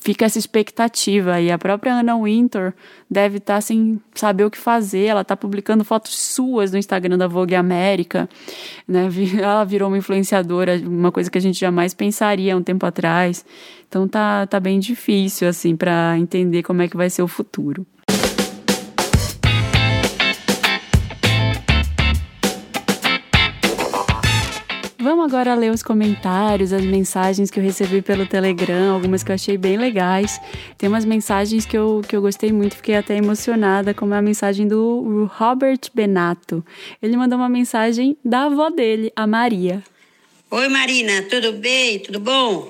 fica 0.00 0.26
essa 0.26 0.38
expectativa 0.38 1.40
e 1.40 1.50
a 1.50 1.58
própria 1.58 1.94
Anna 1.94 2.16
Winter 2.16 2.74
deve 3.10 3.38
estar 3.38 3.54
tá 3.54 3.60
sem 3.62 3.98
saber 4.14 4.44
o 4.44 4.50
que 4.50 4.58
fazer. 4.58 5.06
Ela 5.06 5.22
está 5.22 5.34
publicando 5.34 5.82
fotos 5.82 6.14
suas 6.14 6.72
no 6.72 6.78
Instagram 6.78 7.16
da 7.16 7.26
Vogue 7.26 7.54
América, 7.54 8.28
né? 8.86 9.08
Ela 9.40 9.64
virou 9.64 9.88
uma 9.88 9.98
influenciadora, 9.98 10.78
uma 10.84 11.10
coisa 11.10 11.30
que 11.30 11.38
a 11.38 11.42
gente 11.42 11.58
jamais 11.58 11.94
pensaria 11.94 12.56
um 12.56 12.62
tempo 12.62 12.84
atrás. 12.84 13.46
Então 13.88 14.06
tá 14.06 14.46
tá 14.46 14.60
bem 14.60 14.78
difícil 14.78 15.48
assim 15.48 15.74
para 15.74 16.18
entender 16.18 16.62
como 16.62 16.82
é 16.82 16.88
que 16.88 16.96
vai 16.98 17.08
ser 17.08 17.22
o 17.22 17.28
futuro. 17.28 17.86
Vamos 25.00 25.32
agora 25.32 25.54
ler 25.54 25.70
os 25.70 25.80
comentários, 25.80 26.72
as 26.72 26.82
mensagens 26.82 27.52
que 27.52 27.60
eu 27.60 27.62
recebi 27.62 28.02
pelo 28.02 28.26
Telegram, 28.26 28.94
algumas 28.94 29.22
que 29.22 29.30
eu 29.30 29.34
achei 29.36 29.56
bem 29.56 29.76
legais. 29.76 30.40
Tem 30.76 30.88
umas 30.88 31.04
mensagens 31.04 31.64
que 31.64 31.78
eu, 31.78 32.02
que 32.06 32.16
eu 32.16 32.20
gostei 32.20 32.50
muito, 32.50 32.74
fiquei 32.74 32.96
até 32.96 33.16
emocionada, 33.16 33.94
como 33.94 34.12
a 34.12 34.20
mensagem 34.20 34.66
do 34.66 35.30
Robert 35.36 35.78
Benato. 35.94 36.66
Ele 37.00 37.16
mandou 37.16 37.38
uma 37.38 37.48
mensagem 37.48 38.16
da 38.24 38.46
avó 38.46 38.70
dele, 38.70 39.12
a 39.14 39.24
Maria. 39.24 39.84
Oi, 40.50 40.68
Marina, 40.68 41.22
tudo 41.30 41.52
bem? 41.52 42.00
Tudo 42.00 42.18
bom? 42.18 42.68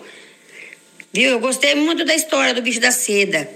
Viu? 1.10 1.30
Eu 1.30 1.40
gostei 1.40 1.74
muito 1.74 2.04
da 2.04 2.14
história 2.14 2.52
do 2.52 2.60
bicho 2.60 2.78
da 2.78 2.90
seda. 2.90 3.48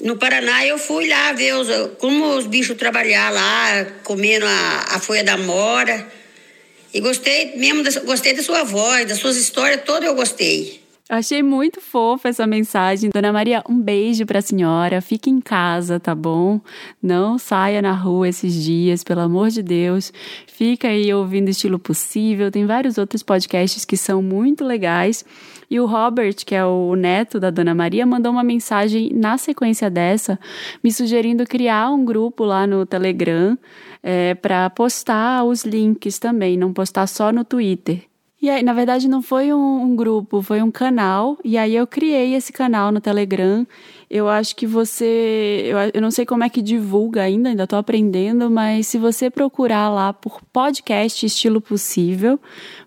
No 0.00 0.16
Paraná 0.16 0.64
eu 0.64 0.78
fui 0.78 1.08
lá 1.08 1.32
ver 1.32 1.56
os, 1.56 1.68
como 1.98 2.36
os 2.36 2.46
bichos 2.46 2.76
trabalhar 2.76 3.30
lá, 3.30 3.84
comendo 4.04 4.46
a, 4.46 4.94
a 4.94 5.00
folha 5.00 5.24
da 5.24 5.36
mora. 5.36 6.23
E 6.94 7.00
gostei 7.00 7.56
mesmo, 7.56 7.82
da, 7.82 7.90
gostei 8.02 8.36
da 8.36 8.42
sua 8.42 8.62
voz, 8.62 9.08
das 9.08 9.18
suas 9.18 9.36
histórias 9.36 9.82
todas 9.84 10.04
eu 10.08 10.14
gostei. 10.14 10.80
Achei 11.08 11.42
muito 11.42 11.80
fofa 11.80 12.28
essa 12.28 12.46
mensagem. 12.46 13.10
Dona 13.12 13.32
Maria, 13.32 13.62
um 13.68 13.78
beijo 13.78 14.24
para 14.24 14.38
a 14.38 14.42
senhora. 14.42 15.02
Fique 15.02 15.28
em 15.28 15.38
casa, 15.38 16.00
tá 16.00 16.14
bom? 16.14 16.60
Não 17.02 17.36
saia 17.36 17.82
na 17.82 17.92
rua 17.92 18.28
esses 18.28 18.54
dias, 18.54 19.04
pelo 19.04 19.20
amor 19.20 19.50
de 19.50 19.62
Deus. 19.62 20.12
Fica 20.46 20.88
aí 20.88 21.12
ouvindo 21.12 21.50
Estilo 21.50 21.78
Possível. 21.78 22.50
Tem 22.50 22.64
vários 22.64 22.96
outros 22.96 23.22
podcasts 23.22 23.84
que 23.84 23.98
são 23.98 24.22
muito 24.22 24.64
legais. 24.64 25.26
E 25.68 25.78
o 25.78 25.86
Robert, 25.86 26.36
que 26.36 26.54
é 26.54 26.64
o 26.64 26.94
neto 26.94 27.38
da 27.38 27.50
Dona 27.50 27.74
Maria, 27.74 28.06
mandou 28.06 28.32
uma 28.32 28.44
mensagem 28.44 29.10
na 29.12 29.36
sequência 29.36 29.90
dessa, 29.90 30.38
me 30.82 30.92
sugerindo 30.92 31.44
criar 31.44 31.90
um 31.90 32.04
grupo 32.04 32.44
lá 32.44 32.66
no 32.66 32.86
Telegram 32.86 33.58
é, 34.06 34.34
para 34.34 34.68
postar 34.68 35.44
os 35.44 35.64
links 35.64 36.18
também, 36.18 36.58
não 36.58 36.74
postar 36.74 37.06
só 37.06 37.32
no 37.32 37.42
Twitter. 37.42 38.02
E 38.42 38.50
aí, 38.50 38.62
na 38.62 38.74
verdade, 38.74 39.08
não 39.08 39.22
foi 39.22 39.54
um, 39.54 39.82
um, 39.82 39.96
grupo, 39.96 40.42
foi 40.42 40.60
um 40.60 40.70
canal. 40.70 41.38
E 41.42 41.56
aí 41.56 41.74
eu 41.74 41.86
criei 41.86 42.34
esse 42.34 42.52
canal 42.52 42.92
no 42.92 43.00
Telegram. 43.00 43.66
Eu 44.10 44.28
acho 44.28 44.54
que 44.54 44.66
você. 44.66 45.62
Eu, 45.64 45.78
eu 45.94 46.02
não 46.02 46.10
sei 46.10 46.26
como 46.26 46.44
é 46.44 46.50
que 46.50 46.60
divulga 46.60 47.22
ainda, 47.22 47.48
ainda 47.48 47.64
estou 47.64 47.78
aprendendo, 47.78 48.50
mas 48.50 48.86
se 48.86 48.98
você 48.98 49.30
procurar 49.30 49.88
lá 49.88 50.12
por 50.12 50.42
podcast 50.52 51.24
estilo 51.24 51.58
possível, 51.58 52.38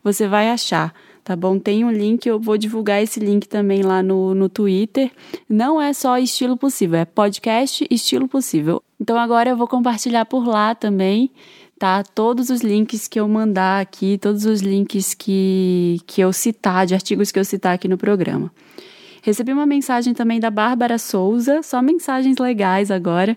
você 0.03 0.27
vai 0.27 0.51
achar 0.51 0.93
tá 1.23 1.35
bom? 1.35 1.59
Tem 1.59 1.83
um 1.83 1.91
link, 1.91 2.25
eu 2.25 2.39
vou 2.39 2.57
divulgar 2.57 3.03
esse 3.03 3.19
link 3.19 3.49
também 3.49 3.81
lá 3.81 4.01
no, 4.01 4.33
no 4.33 4.47
Twitter. 4.47 5.11
Não 5.49 5.81
é 5.81 5.91
só 5.91 6.17
estilo 6.17 6.55
possível, 6.55 6.99
é 6.99 7.03
podcast 7.03 7.85
estilo 7.91 8.29
possível. 8.29 8.81
Então 8.99 9.17
agora 9.17 9.49
eu 9.49 9.57
vou 9.57 9.67
compartilhar 9.67 10.25
por 10.25 10.47
lá 10.47 10.73
também 10.73 11.31
tá? 11.77 12.03
Todos 12.03 12.49
os 12.49 12.61
links 12.61 13.07
que 13.07 13.19
eu 13.19 13.27
mandar 13.27 13.81
aqui, 13.81 14.17
todos 14.17 14.45
os 14.45 14.61
links 14.61 15.13
que, 15.13 15.99
que 16.07 16.21
eu 16.21 16.33
citar, 16.33 16.85
de 16.85 16.93
artigos 16.93 17.31
que 17.31 17.39
eu 17.39 17.45
citar 17.45 17.75
aqui 17.75 17.87
no 17.87 17.97
programa. 17.97 18.51
Recebi 19.21 19.51
uma 19.51 19.65
mensagem 19.65 20.13
também 20.13 20.39
da 20.39 20.49
Bárbara 20.49 20.97
Souza, 20.97 21.61
só 21.61 21.81
mensagens 21.81 22.37
legais 22.37 22.89
agora. 22.89 23.35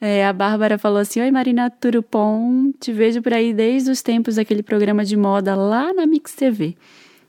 É, 0.00 0.26
a 0.26 0.32
Bárbara 0.32 0.76
falou 0.76 0.98
assim: 0.98 1.20
Oi 1.20 1.30
Marina 1.30 1.70
Turupom, 1.70 2.72
te 2.78 2.92
vejo 2.92 3.22
por 3.22 3.32
aí 3.32 3.54
desde 3.54 3.90
os 3.90 4.02
tempos 4.02 4.36
daquele 4.36 4.62
programa 4.62 5.04
de 5.04 5.16
moda 5.16 5.56
lá 5.56 5.94
na 5.94 6.06
Mix 6.06 6.34
TV. 6.34 6.76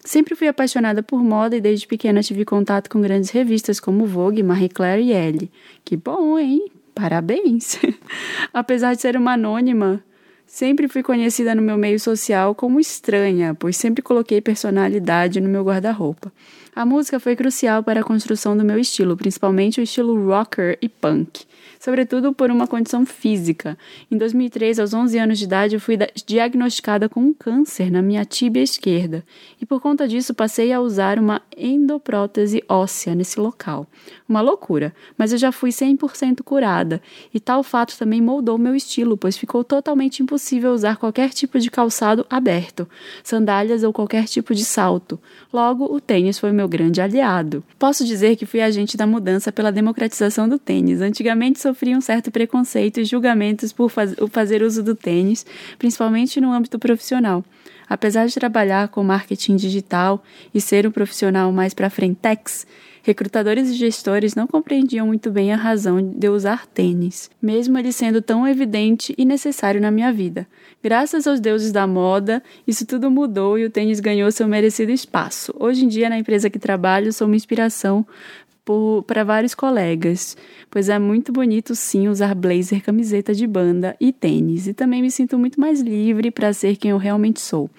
Sempre 0.04 0.36
fui 0.36 0.48
apaixonada 0.48 1.02
por 1.02 1.24
moda 1.24 1.56
e 1.56 1.62
desde 1.62 1.88
pequena 1.88 2.22
tive 2.22 2.44
contato 2.44 2.90
com 2.90 3.00
grandes 3.00 3.30
revistas 3.30 3.80
como 3.80 4.06
Vogue, 4.06 4.44
Marie 4.44 4.68
Claire 4.68 5.04
e 5.04 5.14
Elle. 5.14 5.50
Que 5.86 5.96
bom, 5.96 6.38
hein? 6.38 6.66
Parabéns! 7.02 7.80
Apesar 8.54 8.94
de 8.94 9.02
ser 9.02 9.18
uma 9.18 9.34
anônima, 9.34 10.04
Sempre 10.46 10.90
fui 10.90 11.02
conhecida 11.02 11.56
no 11.56 11.62
meu 11.62 11.78
meio 11.78 11.98
social 11.98 12.54
como 12.54 12.78
estranha, 12.78 13.56
pois 13.58 13.78
sempre 13.78 14.02
coloquei 14.02 14.42
personalidade 14.42 15.40
no 15.40 15.48
meu 15.48 15.64
guarda-roupa. 15.64 16.30
A 16.76 16.86
música 16.86 17.22
foi 17.22 17.38
crucial 17.38 17.82
para 17.82 18.02
a 18.02 18.04
construção 18.04 18.58
do 18.58 18.66
meu 18.66 18.78
estilo, 18.78 19.16
principalmente 19.16 19.80
o 19.80 19.84
estilo 19.84 20.28
rocker 20.28 20.78
e 20.82 20.90
punk 20.90 21.46
sobretudo 21.82 22.32
por 22.32 22.52
uma 22.52 22.68
condição 22.68 23.08
física. 23.08 23.76
Em 24.12 24.16
2003, 24.16 24.78
aos 24.78 24.94
11 24.94 25.18
anos 25.18 25.40
de 25.40 25.46
idade, 25.46 25.76
eu 25.76 25.80
fui 25.80 25.98
diagnosticada 26.28 27.10
com 27.10 27.20
um 27.20 27.34
câncer 27.34 27.90
na 27.90 28.04
minha 28.04 28.24
tíbia 28.24 28.62
esquerda 28.62 29.26
e 29.60 29.66
por 29.66 29.82
conta 29.82 30.08
disso 30.08 30.32
passei 30.36 30.72
a 30.72 30.80
usar 30.80 31.18
uma 31.18 31.42
endoprótese 31.58 32.64
óssea 32.70 33.16
nesse 33.16 33.40
local. 33.40 33.88
Uma 34.30 34.42
loucura, 34.42 34.94
mas 35.18 35.32
eu 35.32 35.40
já 35.40 35.52
fui 35.52 35.72
100% 35.72 36.44
curada 36.44 37.02
e 37.34 37.40
tal 37.40 37.64
fato 37.64 37.98
também 37.98 38.22
moldou 38.22 38.60
meu 38.60 38.76
estilo, 38.76 39.18
pois 39.18 39.36
ficou 39.36 39.64
totalmente 39.64 40.22
impossível 40.22 40.72
usar 40.74 40.98
qualquer 40.98 41.32
tipo 41.32 41.58
de 41.58 41.72
calçado 41.72 42.28
aberto, 42.30 42.88
sandálias 43.24 43.82
ou 43.82 43.92
qualquer 43.92 44.26
tipo 44.26 44.54
de 44.54 44.64
salto. 44.64 45.20
Logo, 45.52 45.86
o 45.86 46.00
tênis 46.00 46.38
foi 46.38 46.52
meu 46.52 46.68
grande 46.68 47.02
aliado. 47.02 47.64
Posso 47.80 48.06
dizer 48.06 48.36
que 48.36 48.46
fui 48.46 48.62
agente 48.62 48.96
da 48.96 49.08
mudança 49.08 49.52
pela 49.52 49.72
democratização 49.72 50.48
do 50.48 50.60
tênis. 50.60 51.02
Antigamente 51.02 51.60
sofria 51.72 51.98
um 51.98 52.02
certo 52.02 52.30
preconceito 52.30 53.00
e 53.00 53.06
julgamentos 53.06 53.72
por 53.72 53.90
faz 53.90 54.14
fazer 54.30 54.62
uso 54.62 54.84
do 54.84 54.94
tênis, 54.94 55.46
principalmente 55.80 56.42
no 56.42 56.52
âmbito 56.52 56.78
profissional. 56.78 57.44
Apesar 57.88 58.26
de 58.26 58.34
trabalhar 58.34 58.90
com 58.90 59.04
marketing 59.04 59.56
digital 59.56 60.24
e 60.54 60.62
ser 60.62 60.86
um 60.86 60.92
profissional 60.92 61.52
mais 61.52 61.74
para 61.74 61.90
frentex, 61.90 62.66
recrutadores 63.04 63.70
e 63.70 63.74
gestores 63.74 64.36
não 64.36 64.48
compreendiam 64.48 65.08
muito 65.08 65.32
bem 65.32 65.52
a 65.52 65.58
razão 65.58 66.02
de 66.02 66.28
eu 66.28 66.34
usar 66.34 66.68
tênis, 66.68 67.30
mesmo 67.42 67.78
ele 67.78 67.92
sendo 67.92 68.22
tão 68.22 68.48
evidente 68.48 69.14
e 69.18 69.26
necessário 69.26 69.82
na 69.82 69.92
minha 69.92 70.12
vida. 70.12 70.48
Graças 70.84 71.28
aos 71.28 71.40
deuses 71.40 71.72
da 71.72 71.86
moda, 71.88 72.42
isso 72.66 72.86
tudo 72.86 73.10
mudou 73.10 73.58
e 73.58 73.66
o 73.66 73.70
tênis 73.70 74.00
ganhou 74.00 74.32
seu 74.32 74.48
merecido 74.48 74.92
espaço. 74.92 75.54
Hoje 75.60 75.86
em 75.86 75.88
dia, 75.88 76.10
na 76.10 76.18
empresa 76.18 76.50
que 76.50 76.60
trabalho, 76.60 77.12
sou 77.12 77.28
uma 77.28 77.36
inspiração 77.36 78.06
para 79.08 79.24
vários 79.24 79.56
colegas, 79.56 80.38
pois 80.70 80.88
é 80.88 81.00
muito 81.00 81.32
bonito 81.32 81.76
sim 81.76 82.08
usar 82.08 82.36
blazer, 82.36 82.84
camiseta 82.84 83.34
de 83.34 83.48
banda 83.48 83.96
e 84.00 84.14
tênis, 84.14 84.68
e 84.68 84.74
também 84.74 85.02
me 85.02 85.10
sinto 85.10 85.38
muito 85.38 85.60
mais 85.60 85.82
livre 85.82 86.32
para 86.32 86.54
ser 86.54 86.78
quem 86.78 86.92
eu 86.92 86.98
realmente 86.98 87.42
sou. 87.42 87.70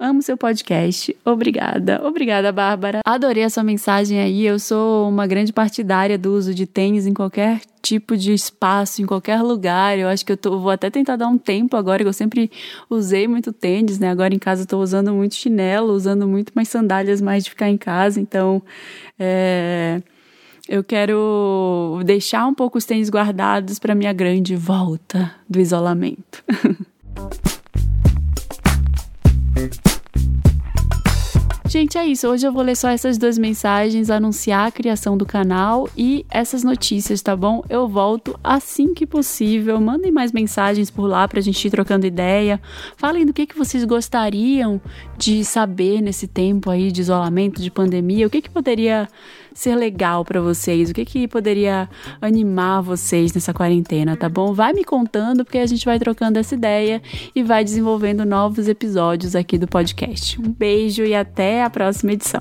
Amo 0.00 0.22
seu 0.22 0.36
podcast. 0.36 1.16
Obrigada. 1.24 2.00
Obrigada, 2.06 2.52
Bárbara. 2.52 3.00
Adorei 3.04 3.42
a 3.42 3.50
sua 3.50 3.64
mensagem 3.64 4.20
aí. 4.20 4.46
Eu 4.46 4.56
sou 4.60 5.08
uma 5.08 5.26
grande 5.26 5.52
partidária 5.52 6.16
do 6.16 6.32
uso 6.34 6.54
de 6.54 6.66
tênis 6.66 7.04
em 7.04 7.12
qualquer 7.12 7.60
tipo 7.82 8.16
de 8.16 8.32
espaço, 8.32 9.02
em 9.02 9.06
qualquer 9.06 9.42
lugar. 9.42 9.98
Eu 9.98 10.06
acho 10.06 10.24
que 10.24 10.30
eu 10.30 10.36
tô, 10.36 10.60
vou 10.60 10.70
até 10.70 10.88
tentar 10.88 11.16
dar 11.16 11.26
um 11.26 11.36
tempo 11.36 11.76
agora, 11.76 12.04
que 12.04 12.08
eu 12.08 12.12
sempre 12.12 12.48
usei 12.88 13.26
muito 13.26 13.52
tênis, 13.52 13.98
né? 13.98 14.08
Agora 14.08 14.32
em 14.32 14.38
casa 14.38 14.62
eu 14.62 14.66
tô 14.66 14.78
usando 14.78 15.12
muito 15.12 15.34
chinelo, 15.34 15.92
usando 15.92 16.28
muito 16.28 16.52
mais 16.54 16.68
sandálias 16.68 17.20
mais 17.20 17.42
de 17.42 17.50
ficar 17.50 17.68
em 17.68 17.76
casa. 17.76 18.20
Então, 18.20 18.62
é 19.18 20.00
eu 20.68 20.84
quero 20.84 22.00
deixar 22.04 22.46
um 22.46 22.52
pouco 22.52 22.76
os 22.76 22.84
tênis 22.84 23.08
guardados 23.08 23.78
para 23.78 23.94
minha 23.94 24.12
grande 24.12 24.54
volta 24.54 25.34
do 25.48 25.58
isolamento. 25.58 26.44
Gente, 31.68 31.98
é 31.98 32.06
isso. 32.06 32.26
Hoje 32.26 32.46
eu 32.46 32.52
vou 32.52 32.62
ler 32.62 32.74
só 32.74 32.88
essas 32.88 33.18
duas 33.18 33.36
mensagens, 33.36 34.08
anunciar 34.08 34.68
a 34.68 34.70
criação 34.70 35.18
do 35.18 35.26
canal 35.26 35.86
e 35.94 36.24
essas 36.30 36.64
notícias, 36.64 37.20
tá 37.20 37.36
bom? 37.36 37.62
Eu 37.68 37.86
volto 37.86 38.40
assim 38.42 38.94
que 38.94 39.06
possível. 39.06 39.78
Mandem 39.78 40.10
mais 40.10 40.32
mensagens 40.32 40.90
por 40.90 41.06
lá 41.06 41.28
pra 41.28 41.42
gente 41.42 41.62
ir 41.62 41.70
trocando 41.70 42.06
ideia. 42.06 42.58
Falem 42.96 43.26
do 43.26 43.34
que, 43.34 43.44
que 43.44 43.56
vocês 43.56 43.84
gostariam 43.84 44.80
de 45.18 45.44
saber 45.44 46.00
nesse 46.00 46.26
tempo 46.26 46.70
aí 46.70 46.90
de 46.90 47.02
isolamento, 47.02 47.60
de 47.60 47.70
pandemia. 47.70 48.26
O 48.26 48.30
que, 48.30 48.40
que 48.40 48.50
poderia 48.50 49.06
ser 49.58 49.74
legal 49.74 50.24
para 50.24 50.40
vocês? 50.40 50.88
O 50.88 50.94
que, 50.94 51.04
que 51.04 51.26
poderia 51.26 51.88
animar 52.20 52.80
vocês 52.80 53.32
nessa 53.32 53.52
quarentena, 53.52 54.16
tá 54.16 54.28
bom? 54.28 54.52
Vai 54.52 54.72
me 54.72 54.84
contando, 54.84 55.44
porque 55.44 55.58
a 55.58 55.66
gente 55.66 55.84
vai 55.84 55.98
trocando 55.98 56.38
essa 56.38 56.54
ideia 56.54 57.02
e 57.34 57.42
vai 57.42 57.64
desenvolvendo 57.64 58.24
novos 58.24 58.68
episódios 58.68 59.34
aqui 59.34 59.58
do 59.58 59.66
podcast. 59.66 60.40
Um 60.40 60.52
beijo 60.52 61.04
e 61.04 61.12
até 61.12 61.64
a 61.64 61.70
próxima 61.70 62.12
edição. 62.12 62.40